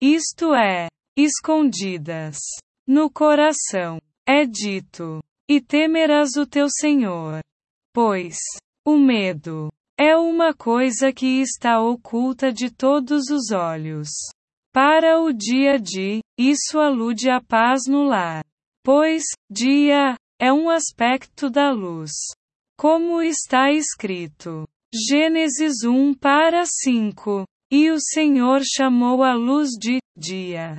[0.00, 0.86] Isto é,
[1.16, 2.38] escondidas
[2.86, 3.98] no coração.
[4.24, 7.40] É dito: e temerás o teu Senhor.
[7.94, 8.36] Pois,
[8.84, 14.08] o medo é uma coisa que está oculta de todos os olhos.
[14.72, 18.44] Para o dia de, isso alude à paz no lar.
[18.84, 22.12] Pois, dia, é um aspecto da luz.
[22.78, 24.68] Como está escrito.
[24.94, 27.46] Gênesis 1 para 5.
[27.72, 30.76] E o Senhor chamou a luz de dia.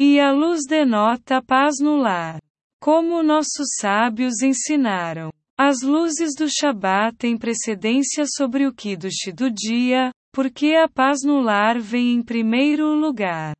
[0.00, 2.40] E a luz denota paz no lar.
[2.84, 10.10] Como nossos sábios ensinaram, as luzes do Shabat têm precedência sobre o Kiddush do dia,
[10.30, 13.56] porque a paz no lar vem em primeiro lugar.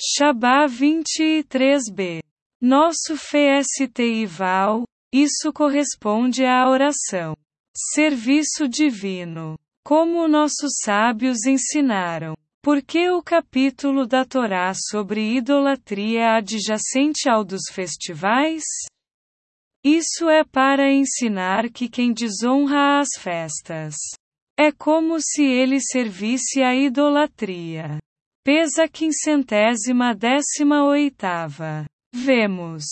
[0.00, 2.22] Shabá 23b.
[2.62, 7.36] Nosso FST Val, isso corresponde à oração.
[7.92, 9.58] Serviço divino.
[9.84, 12.36] Como nossos sábios ensinaram.
[12.64, 18.64] Porque o capítulo da Torá sobre idolatria é adjacente ao dos festivais?
[19.84, 23.96] Isso é para ensinar que quem desonra as festas
[24.58, 27.98] é como se ele servisse à idolatria.
[28.42, 31.84] Pesa quinzentésima décima oitava.
[32.14, 32.86] Vemos,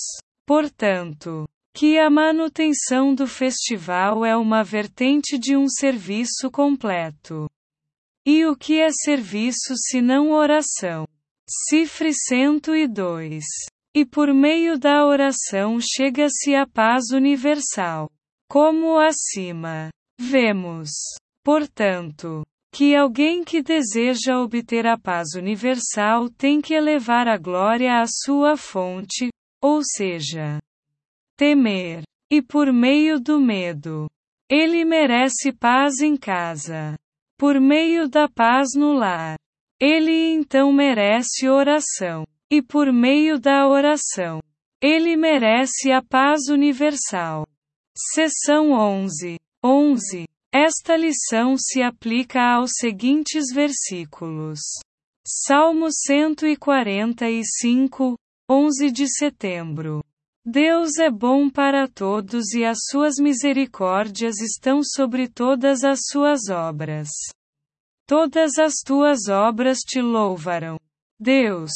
[0.46, 7.48] portanto, que a manutenção do festival é uma vertente de um serviço completo.
[8.24, 11.08] E o que é serviço se não oração?
[11.68, 13.42] Cifre 102.
[13.92, 18.08] E por meio da oração chega-se à paz universal.
[18.48, 19.90] Como acima.
[20.20, 20.90] Vemos,
[21.44, 28.04] portanto, que alguém que deseja obter a paz universal tem que elevar a glória à
[28.06, 30.60] sua fonte, ou seja,
[31.36, 32.04] temer.
[32.30, 34.08] E por meio do medo,
[34.48, 36.96] ele merece paz em casa
[37.42, 39.36] por meio da paz no lar.
[39.80, 42.24] Ele então merece oração.
[42.48, 44.40] E por meio da oração,
[44.80, 47.44] ele merece a paz universal.
[48.14, 49.40] Seção 11.
[49.64, 50.28] 11.
[50.54, 54.60] Esta lição se aplica aos seguintes versículos:
[55.26, 58.16] Salmo 145,
[58.48, 60.00] 11 de setembro.
[60.44, 67.08] Deus é bom para todos e as suas misericórdias estão sobre todas as suas obras.
[68.08, 70.80] Todas as tuas obras te louvarão.
[71.18, 71.70] Deus.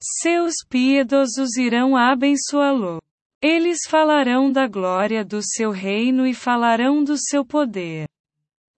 [0.00, 3.02] Seus piedosos irão abençoá-lo.
[3.42, 8.08] Eles falarão da glória do seu reino e falarão do seu poder.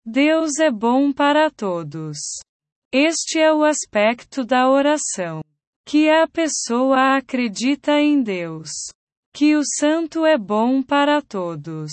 [0.03, 2.17] Deus é bom para todos.
[2.91, 5.43] Este é o aspecto da oração.
[5.85, 8.71] Que a pessoa acredita em Deus
[9.37, 11.93] que o santo é bom para todos.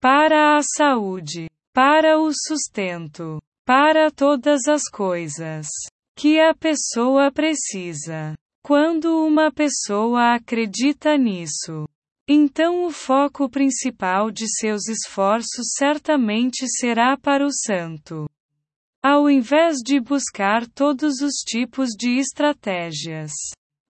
[0.00, 5.66] Para a saúde, para o sustento, para todas as coisas
[6.16, 8.34] que a pessoa precisa.
[8.64, 11.86] Quando uma pessoa acredita nisso,
[12.26, 18.26] então o foco principal de seus esforços certamente será para o santo.
[19.02, 23.32] Ao invés de buscar todos os tipos de estratégias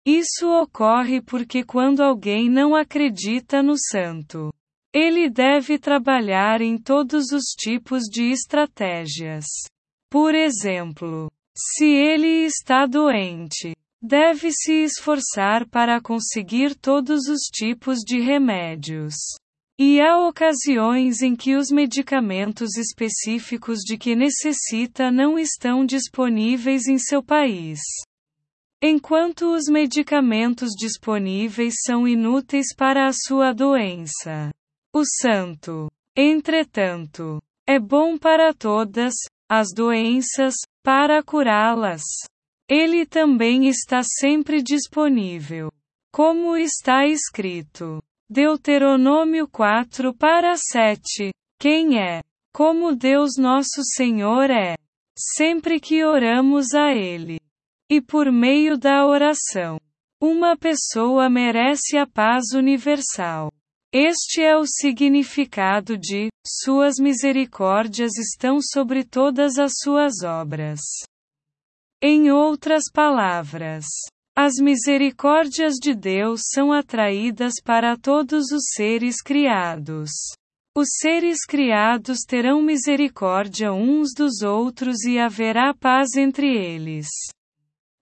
[0.05, 4.53] isso ocorre porque quando alguém não acredita no santo,
[4.92, 9.44] ele deve trabalhar em todos os tipos de estratégias.
[10.11, 18.18] Por exemplo, se ele está doente, deve se esforçar para conseguir todos os tipos de
[18.18, 19.14] remédios.
[19.78, 26.98] E há ocasiões em que os medicamentos específicos de que necessita não estão disponíveis em
[26.98, 27.80] seu país.
[28.83, 34.51] Enquanto os medicamentos disponíveis são inúteis para a sua doença.
[34.95, 39.12] O santo, entretanto, é bom para todas
[39.51, 42.03] as doenças, para curá-las.
[42.70, 45.70] Ele também está sempre disponível.
[46.11, 48.03] Como está escrito.
[48.31, 51.33] Deuteronômio 4 para 7.
[51.61, 52.22] Quem é?
[52.55, 54.76] Como Deus nosso Senhor é.
[55.18, 57.39] Sempre que oramos a Ele.
[57.93, 59.80] E por meio da oração,
[60.22, 63.51] uma pessoa merece a paz universal.
[63.93, 70.80] Este é o significado de: Suas misericórdias estão sobre todas as suas obras.
[72.01, 73.86] Em outras palavras,
[74.36, 80.11] as misericórdias de Deus são atraídas para todos os seres criados.
[80.76, 87.09] Os seres criados terão misericórdia uns dos outros e haverá paz entre eles.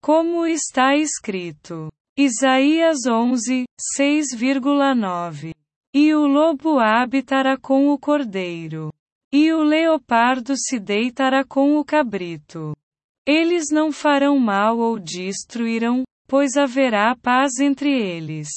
[0.02, 1.88] Como está escrito.
[2.18, 5.54] Isaías 11, 6,9.
[5.94, 8.92] E o lobo habitará com o cordeiro.
[9.32, 12.76] E o leopardo se deitará com o cabrito.
[13.24, 18.48] Eles não farão mal ou destruirão, pois haverá paz entre eles.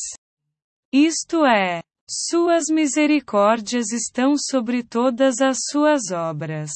[0.92, 6.72] Isto é, suas misericórdias estão sobre todas as suas obras.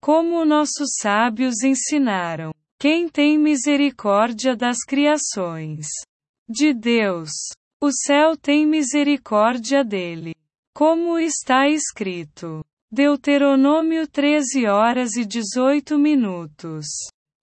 [0.00, 2.50] Como nossos sábios ensinaram.
[2.80, 5.86] Quem tem misericórdia das criações
[6.48, 7.28] de Deus,
[7.78, 10.34] o céu tem misericórdia dele.
[10.74, 12.64] Como está escrito.
[12.90, 16.86] Deuteronômio 13 horas e 18 minutos.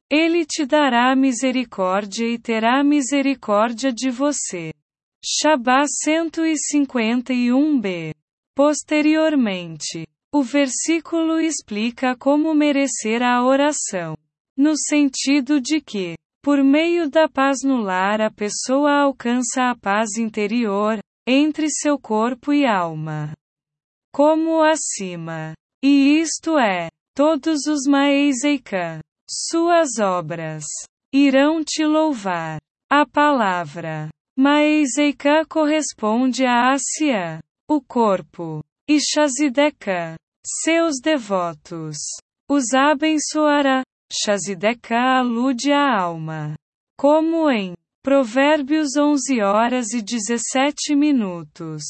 [0.09, 4.73] Ele te dará misericórdia e terá misericórdia de você.
[5.23, 8.11] Shabá 151b.
[8.55, 14.17] Posteriormente, o versículo explica como merecer a oração.
[14.57, 20.17] No sentido de que, por meio da paz no lar, a pessoa alcança a paz
[20.17, 23.33] interior, entre seu corpo e alma.
[24.11, 25.53] Como acima.
[25.83, 28.99] E isto é, todos os Maezeika,
[29.29, 30.63] suas obras,
[31.13, 32.59] irão te louvar.
[32.89, 40.15] A palavra Maezeika corresponde a Ásia, o corpo, e Shazideka,
[40.63, 41.97] seus devotos.
[42.49, 46.55] Os abençoará, Shazideka alude à alma.
[46.97, 51.83] Como em Provérbios 11 horas e 17 minutos.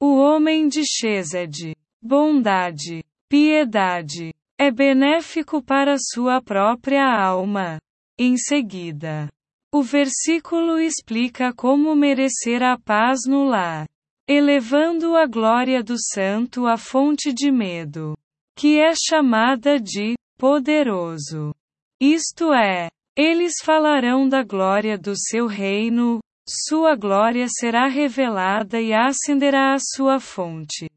[0.00, 7.78] O homem de Shezed, bondade, piedade, é benéfico para sua própria alma.
[8.16, 9.28] Em seguida,
[9.74, 13.86] o versículo explica como merecer a paz no lar,
[14.28, 18.16] elevando a glória do santo à fonte de medo,
[18.56, 21.52] que é chamada de poderoso.
[22.00, 29.74] Isto é, eles falarão da glória do seu reino, sua glória será revelada e acenderá
[29.74, 30.88] a sua fonte.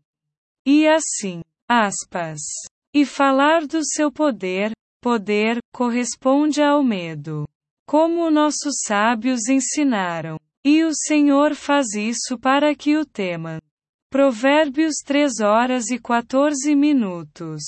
[0.65, 2.39] E assim, aspas.
[2.93, 4.71] E falar do seu poder,
[5.01, 7.47] poder, corresponde ao medo.
[7.87, 10.39] Como nossos sábios ensinaram.
[10.63, 13.59] E o Senhor faz isso para que o temam.
[14.11, 17.63] Provérbios 3 horas e 14 minutos.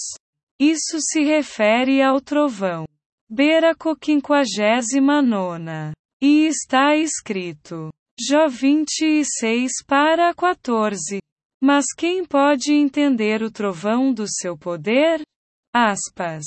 [0.63, 2.85] Isso se refere ao trovão.
[3.29, 5.91] Beraco 59.
[6.21, 7.91] E está escrito.
[8.17, 11.19] Jó 26 para 14.
[11.61, 15.21] Mas quem pode entender o trovão do seu poder?
[15.75, 16.45] Aspas.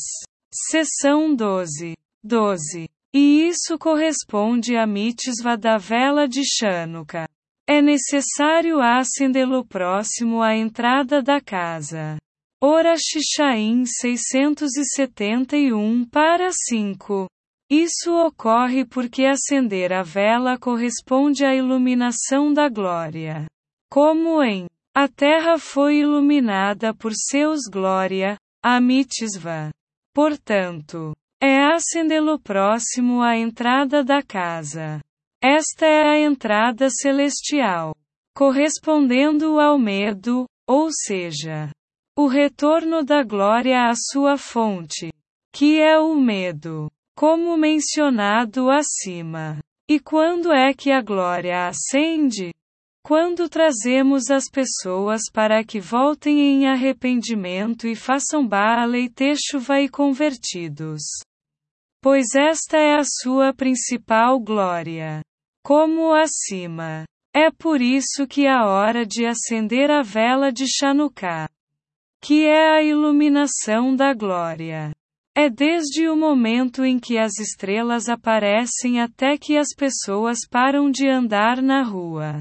[0.71, 1.93] Seção 12.
[2.25, 2.89] 12.
[3.14, 7.29] E isso corresponde à mitzvah da vela de Chanukah.
[7.69, 12.17] É necessário acendê-lo próximo à entrada da casa.
[12.63, 17.29] Ora Xixaim 671 para 5.
[17.71, 23.45] Isso ocorre porque acender a vela corresponde à iluminação da glória.
[23.91, 29.71] Como em A terra foi iluminada por seus glória, a mitzvah.
[30.15, 35.03] Portanto, é acendê-lo próximo à entrada da casa.
[35.43, 37.95] Esta é a entrada celestial,
[38.35, 41.71] correspondendo ao medo, ou seja,
[42.19, 45.12] o retorno da glória à sua fonte,
[45.53, 49.59] que é o medo, como mencionado acima.
[49.87, 52.55] E quando é que a glória ascende?
[53.05, 59.89] Quando trazemos as pessoas para que voltem em arrependimento e façam Baal e Techuva e
[59.89, 61.03] convertidos.
[62.03, 65.21] Pois esta é a sua principal glória.
[65.62, 67.05] Como acima.
[67.35, 71.49] É por isso que a hora de acender a vela de Chanukah,
[72.27, 74.91] que é a iluminação da glória.
[75.33, 81.09] É desde o momento em que as estrelas aparecem até que as pessoas param de
[81.09, 82.41] andar na rua.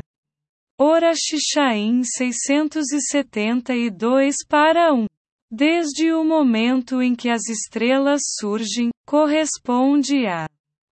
[0.82, 5.06] Ora Xixaim 672 para 1.
[5.52, 10.48] Desde o momento em que as estrelas surgem, corresponde a.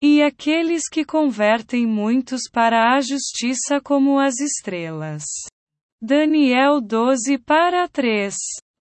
[0.02, 5.24] E aqueles que convertem muitos para a justiça como as estrelas.
[6.00, 8.34] Daniel 12 para 3.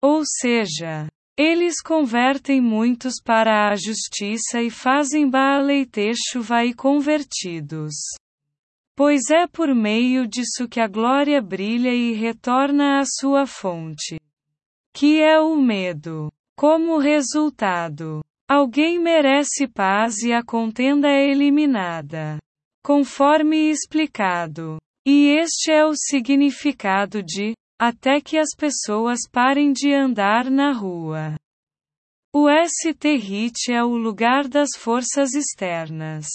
[0.04, 7.93] Ou seja, eles convertem muitos para a justiça e fazem Baaleitecho vai convertidos.
[8.97, 14.20] Pois é por meio disso que a glória brilha e retorna à sua fonte.
[14.93, 16.30] Que é o medo.
[16.58, 22.39] Como resultado, alguém merece paz e a contenda é eliminada.
[22.84, 24.78] Conforme explicado.
[25.08, 31.36] E este é o significado de, até que as pessoas parem de andar na rua.
[32.34, 36.26] O ST-HIT é o lugar das forças externas.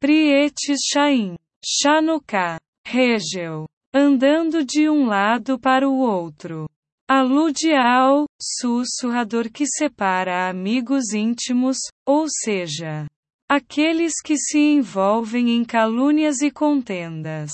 [0.00, 1.36] Prietes Chaim.
[1.66, 6.68] Chanukah, Regel, andando de um lado para o outro.
[7.08, 11.76] Alude ao sussurrador que separa amigos íntimos,
[12.06, 13.06] ou seja,
[13.48, 17.50] aqueles que se envolvem em calúnias e contendas.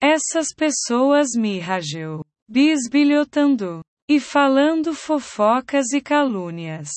[0.00, 6.88] Essas pessoas mirragel, bisbilhotando e falando fofocas e calúnias,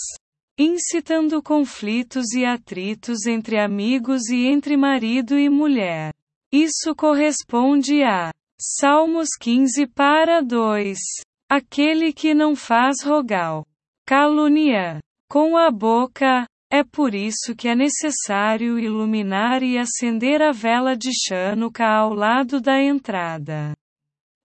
[0.58, 6.14] incitando conflitos e atritos entre amigos e entre marido e mulher.
[6.54, 10.98] Isso corresponde a Salmos 15 para 2.
[11.50, 13.66] Aquele que não faz rogal,
[14.06, 15.00] calunia,
[15.30, 21.10] com a boca, é por isso que é necessário iluminar e acender a vela de
[21.12, 23.74] Chanukah ao lado da entrada.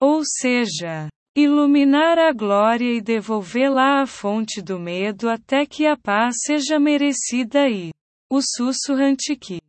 [0.02, 6.38] Ou seja, iluminar a glória e devolvê-la à fonte do medo até que a paz
[6.44, 7.92] seja merecida e
[8.28, 9.60] o sussurrante que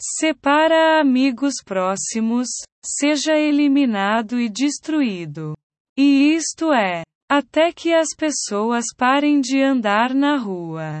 [0.00, 2.46] separa amigos próximos,
[2.80, 5.56] seja eliminado e destruído.
[5.98, 11.00] E isto é, até que as pessoas parem de andar na rua.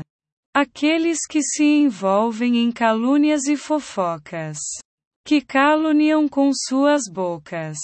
[0.52, 4.58] Aqueles que se envolvem em calúnias e fofocas,
[5.24, 7.76] que caluniam com suas bocas,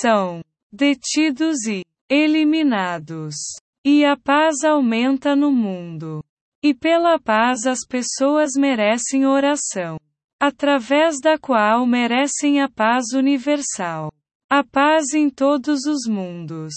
[0.00, 3.34] são detidos e eliminados.
[3.84, 6.24] E a paz aumenta no mundo.
[6.62, 9.98] E pela paz as pessoas merecem oração
[10.40, 14.12] através da qual merecem a paz universal.
[14.50, 16.74] A paz em todos os mundos.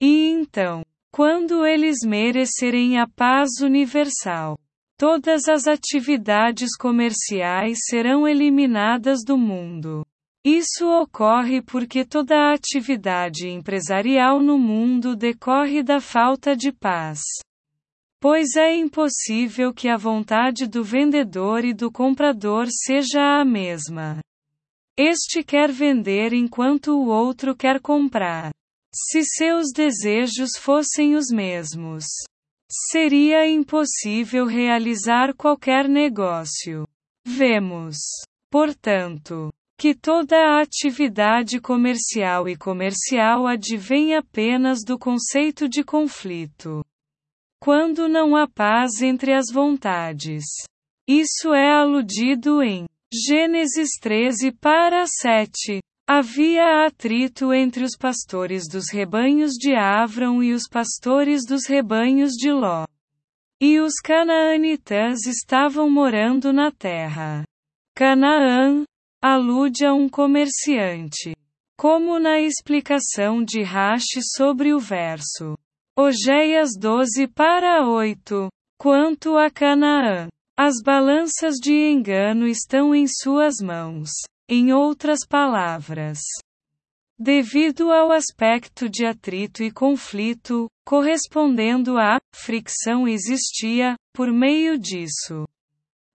[0.00, 0.82] E então,
[1.12, 4.58] quando eles merecerem a paz universal,
[4.96, 10.04] todas as atividades comerciais serão eliminadas do mundo.
[10.44, 17.22] Isso ocorre porque toda a atividade empresarial no mundo decorre da falta de paz.
[18.20, 24.18] Pois é impossível que a vontade do vendedor e do comprador seja a mesma.
[24.96, 28.52] Este quer vender enquanto o outro quer comprar.
[28.94, 32.04] Se seus desejos fossem os mesmos,
[32.90, 36.86] seria impossível realizar qualquer negócio.
[37.26, 37.96] Vemos,
[38.50, 46.84] portanto, que toda a atividade comercial e comercial advém apenas do conceito de conflito.
[47.60, 50.44] Quando não há paz entre as vontades.
[51.08, 55.80] Isso é aludido em Gênesis 13 para 7.
[56.06, 62.52] Havia atrito entre os pastores dos rebanhos de Avram e os pastores dos rebanhos de
[62.52, 62.84] Ló.
[63.60, 67.44] E os canaanitas estavam morando na terra.
[67.94, 68.84] Canaã
[69.26, 71.34] alude a um comerciante.
[71.78, 75.56] Como na explicação de Rashi sobre o verso.
[75.96, 78.50] Ogeias 12 para 8.
[78.78, 84.10] Quanto a Canaã, as balanças de engano estão em suas mãos.
[84.46, 86.18] Em outras palavras,
[87.18, 95.46] devido ao aspecto de atrito e conflito, correspondendo à fricção existia, por meio disso.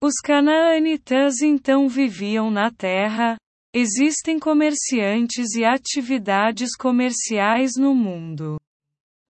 [0.06, 3.38] Os canaanitas então viviam na terra,
[3.74, 8.62] existem comerciantes e atividades comerciais no mundo.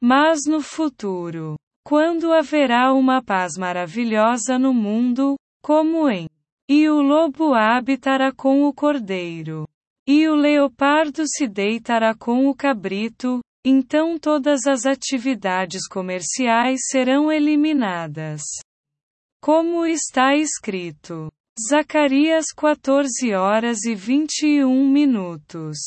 [0.02, 6.26] Mas no futuro, quando haverá uma paz maravilhosa no mundo, como em
[6.66, 9.68] e o lobo habitará com o cordeiro.
[10.08, 18.40] E o leopardo se deitará com o cabrito, então todas as atividades comerciais serão eliminadas.
[19.42, 21.28] Como está escrito.
[21.68, 25.78] Zacarias 14 horas e 21 minutos.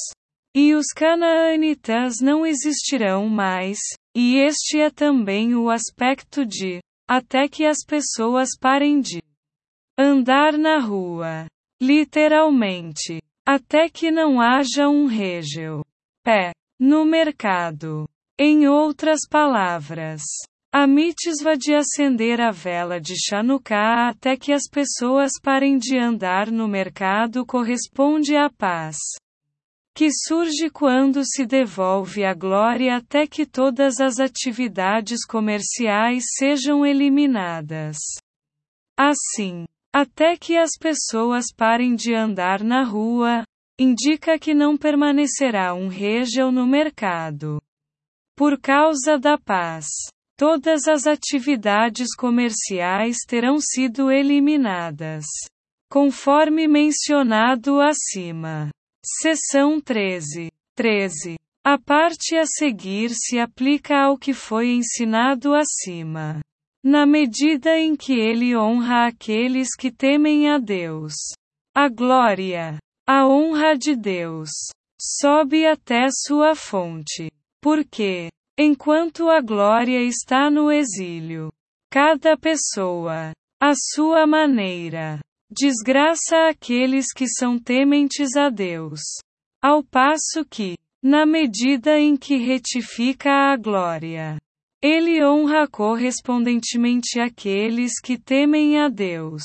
[0.54, 3.80] E os canaanitas não existirão mais,
[4.14, 9.24] e este é também o aspecto de, até que as pessoas parem de
[9.98, 11.46] Andar na rua.
[11.82, 13.22] Literalmente.
[13.48, 15.82] Até que não haja um regel.
[16.26, 16.52] Pé.
[16.78, 18.06] No mercado.
[18.38, 20.22] Em outras palavras.
[20.78, 26.52] A mitzvah de acender a vela de Chanukah até que as pessoas parem de andar
[26.52, 28.98] no mercado corresponde à paz.
[29.96, 37.96] Que surge quando se devolve a glória até que todas as atividades comerciais sejam eliminadas.
[39.00, 39.64] Assim,
[39.94, 43.46] até que as pessoas parem de andar na rua,
[43.80, 47.62] indica que não permanecerá um regel no mercado.
[48.36, 49.88] Por causa da paz,
[50.38, 55.26] todas as atividades comerciais terão sido eliminadas.
[55.90, 58.70] Conforme mencionado acima.
[59.04, 60.52] Seção 13.
[60.76, 61.36] 13.
[61.64, 66.42] A parte a seguir se aplica ao que foi ensinado acima
[66.86, 71.16] na medida em que ele honra aqueles que temem a Deus.
[71.74, 72.78] A glória,
[73.08, 74.52] a honra de Deus,
[75.02, 77.32] sobe até sua fonte.
[77.60, 81.52] Porque, enquanto a glória está no exílio,
[81.92, 83.32] cada pessoa,
[83.62, 89.02] à sua maneira, desgraça aqueles que são tementes a Deus.
[89.62, 94.38] Ao passo que, na medida em que retifica a glória,
[94.82, 99.44] ele honra correspondentemente aqueles que temem a Deus.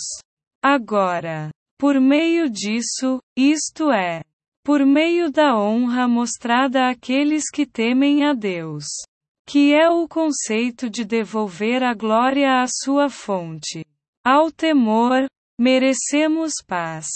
[0.62, 4.22] Agora, por meio disso, isto é,
[4.64, 8.84] por meio da honra mostrada àqueles que temem a Deus,
[9.46, 13.84] que é o conceito de devolver a glória à sua fonte.
[14.24, 15.26] Ao temor,
[15.58, 17.06] merecemos paz.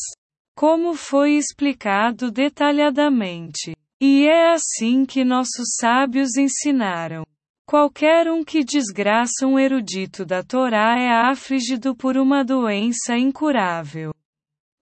[0.57, 3.77] Como foi explicado detalhadamente.
[4.01, 7.25] E é assim que nossos sábios ensinaram.
[7.67, 14.15] Qualquer um que desgraça um erudito da Torá é afligido por uma doença incurável.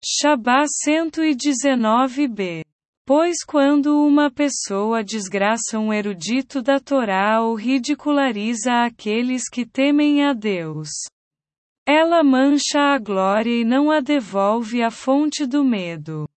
[0.03, 2.63] Shabá 119b.
[3.05, 10.31] Pois quando uma pessoa desgraça um erudito da Torá ou ridiculariza aqueles que temem a
[10.31, 10.89] Deus,
[11.85, 16.29] ela mancha a glória e não a devolve à fonte do medo.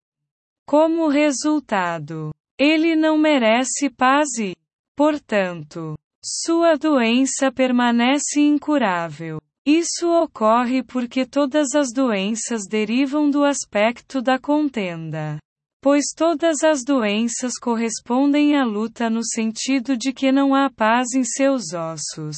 [0.65, 4.55] Como resultado, ele não merece paz e,
[4.95, 9.39] portanto, sua doença permanece incurável.
[9.65, 15.37] Isso ocorre porque todas as doenças derivam do aspecto da contenda.
[15.81, 21.23] Pois todas as doenças correspondem à luta no sentido de que não há paz em
[21.23, 22.37] seus ossos.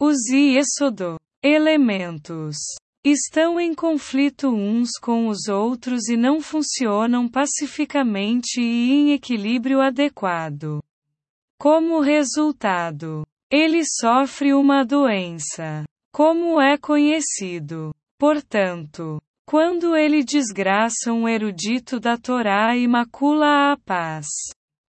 [0.00, 2.56] Os Iesodo, elementos,
[3.04, 10.82] estão em conflito uns com os outros e não funcionam pacificamente e em equilíbrio adequado.
[11.58, 15.84] Como resultado, ele sofre uma doença.
[16.18, 17.94] Como é conhecido.
[18.18, 24.26] Portanto, quando ele desgraça um erudito da Torá e macula a paz,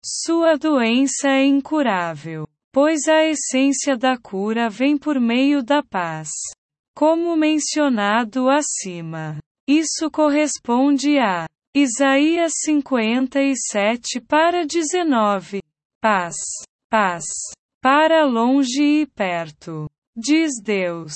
[0.05, 6.31] sua doença é incurável, pois a essência da cura vem por meio da paz.
[6.95, 15.61] Como mencionado acima, isso corresponde a Isaías 57 para 19.
[16.01, 16.37] Paz,
[16.89, 17.25] paz,
[17.83, 21.13] para longe e perto, diz Deus.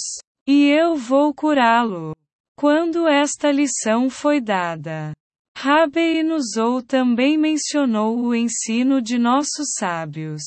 [0.46, 2.14] E eu vou curá-lo.
[2.56, 5.14] Quando esta lição foi dada,
[5.56, 10.42] Rabei Nuzou também mencionou o ensino de nossos sábios.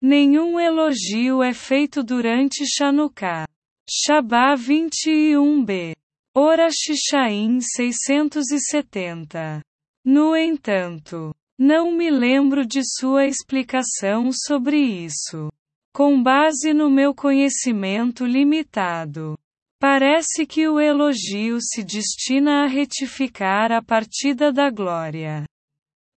[0.00, 3.46] Nenhum elogio é feito durante Chanukah.
[3.88, 5.94] Shabá 21b.
[6.34, 9.62] Ora Shishaim 670.
[10.04, 15.50] No entanto, não me lembro de sua explicação sobre isso.
[15.96, 19.34] Com base no meu conhecimento limitado,
[19.80, 25.46] parece que o elogio se destina a retificar a partida da glória.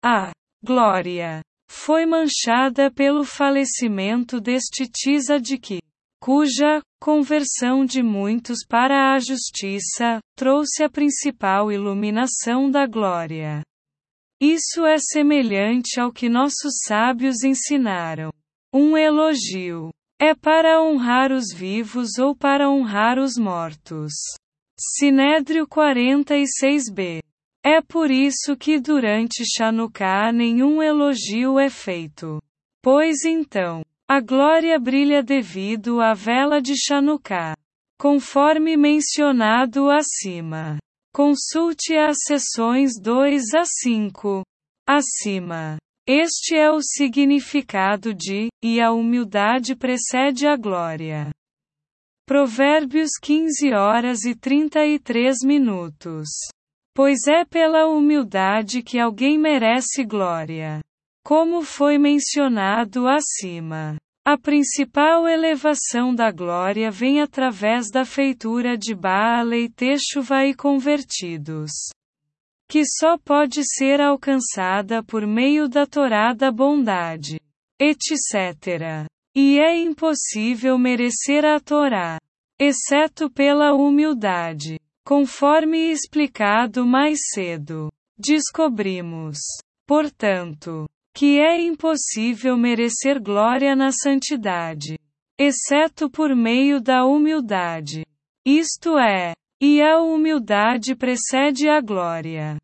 [0.03, 0.31] A
[0.65, 5.77] glória foi manchada pelo falecimento deste Tizadiki
[6.19, 13.61] cuja conversão de muitos para a justiça trouxe a principal iluminação da glória.
[14.41, 18.31] Isso é semelhante ao que nossos sábios ensinaram.
[18.73, 24.13] Um elogio é para honrar os vivos ou para honrar os mortos.
[24.77, 27.21] Sinédrio 46b.
[27.63, 32.41] É por isso que durante Chanukah nenhum elogio é feito.
[32.83, 37.55] Pois então, a glória brilha devido à vela de Chanukah.
[37.99, 40.77] Conforme mencionado acima.
[41.13, 44.43] Consulte as seções 2 a 5.
[44.87, 45.77] Acima.
[46.09, 51.31] Este é o significado de, e a humildade precede a glória.
[52.25, 56.29] Provérbios 15 horas e 33 minutos.
[56.95, 60.79] Pois é pela humildade que alguém merece glória.
[61.25, 69.53] Como foi mencionado acima, a principal elevação da glória vem através da feitura de Baal
[69.53, 71.71] e Techuva e convertidos,
[72.67, 77.39] que só pode ser alcançada por meio da Torá da bondade,
[77.79, 79.07] etc.
[79.35, 82.19] E é impossível merecer a Torá,
[82.59, 87.89] exceto pela humildade, conforme explicado mais cedo.
[88.17, 89.37] Descobrimos,
[89.85, 94.99] portanto, que é impossível merecer glória na santidade,
[95.39, 98.05] exceto por meio da humildade.
[98.45, 102.57] Isto é, e a humildade precede a glória.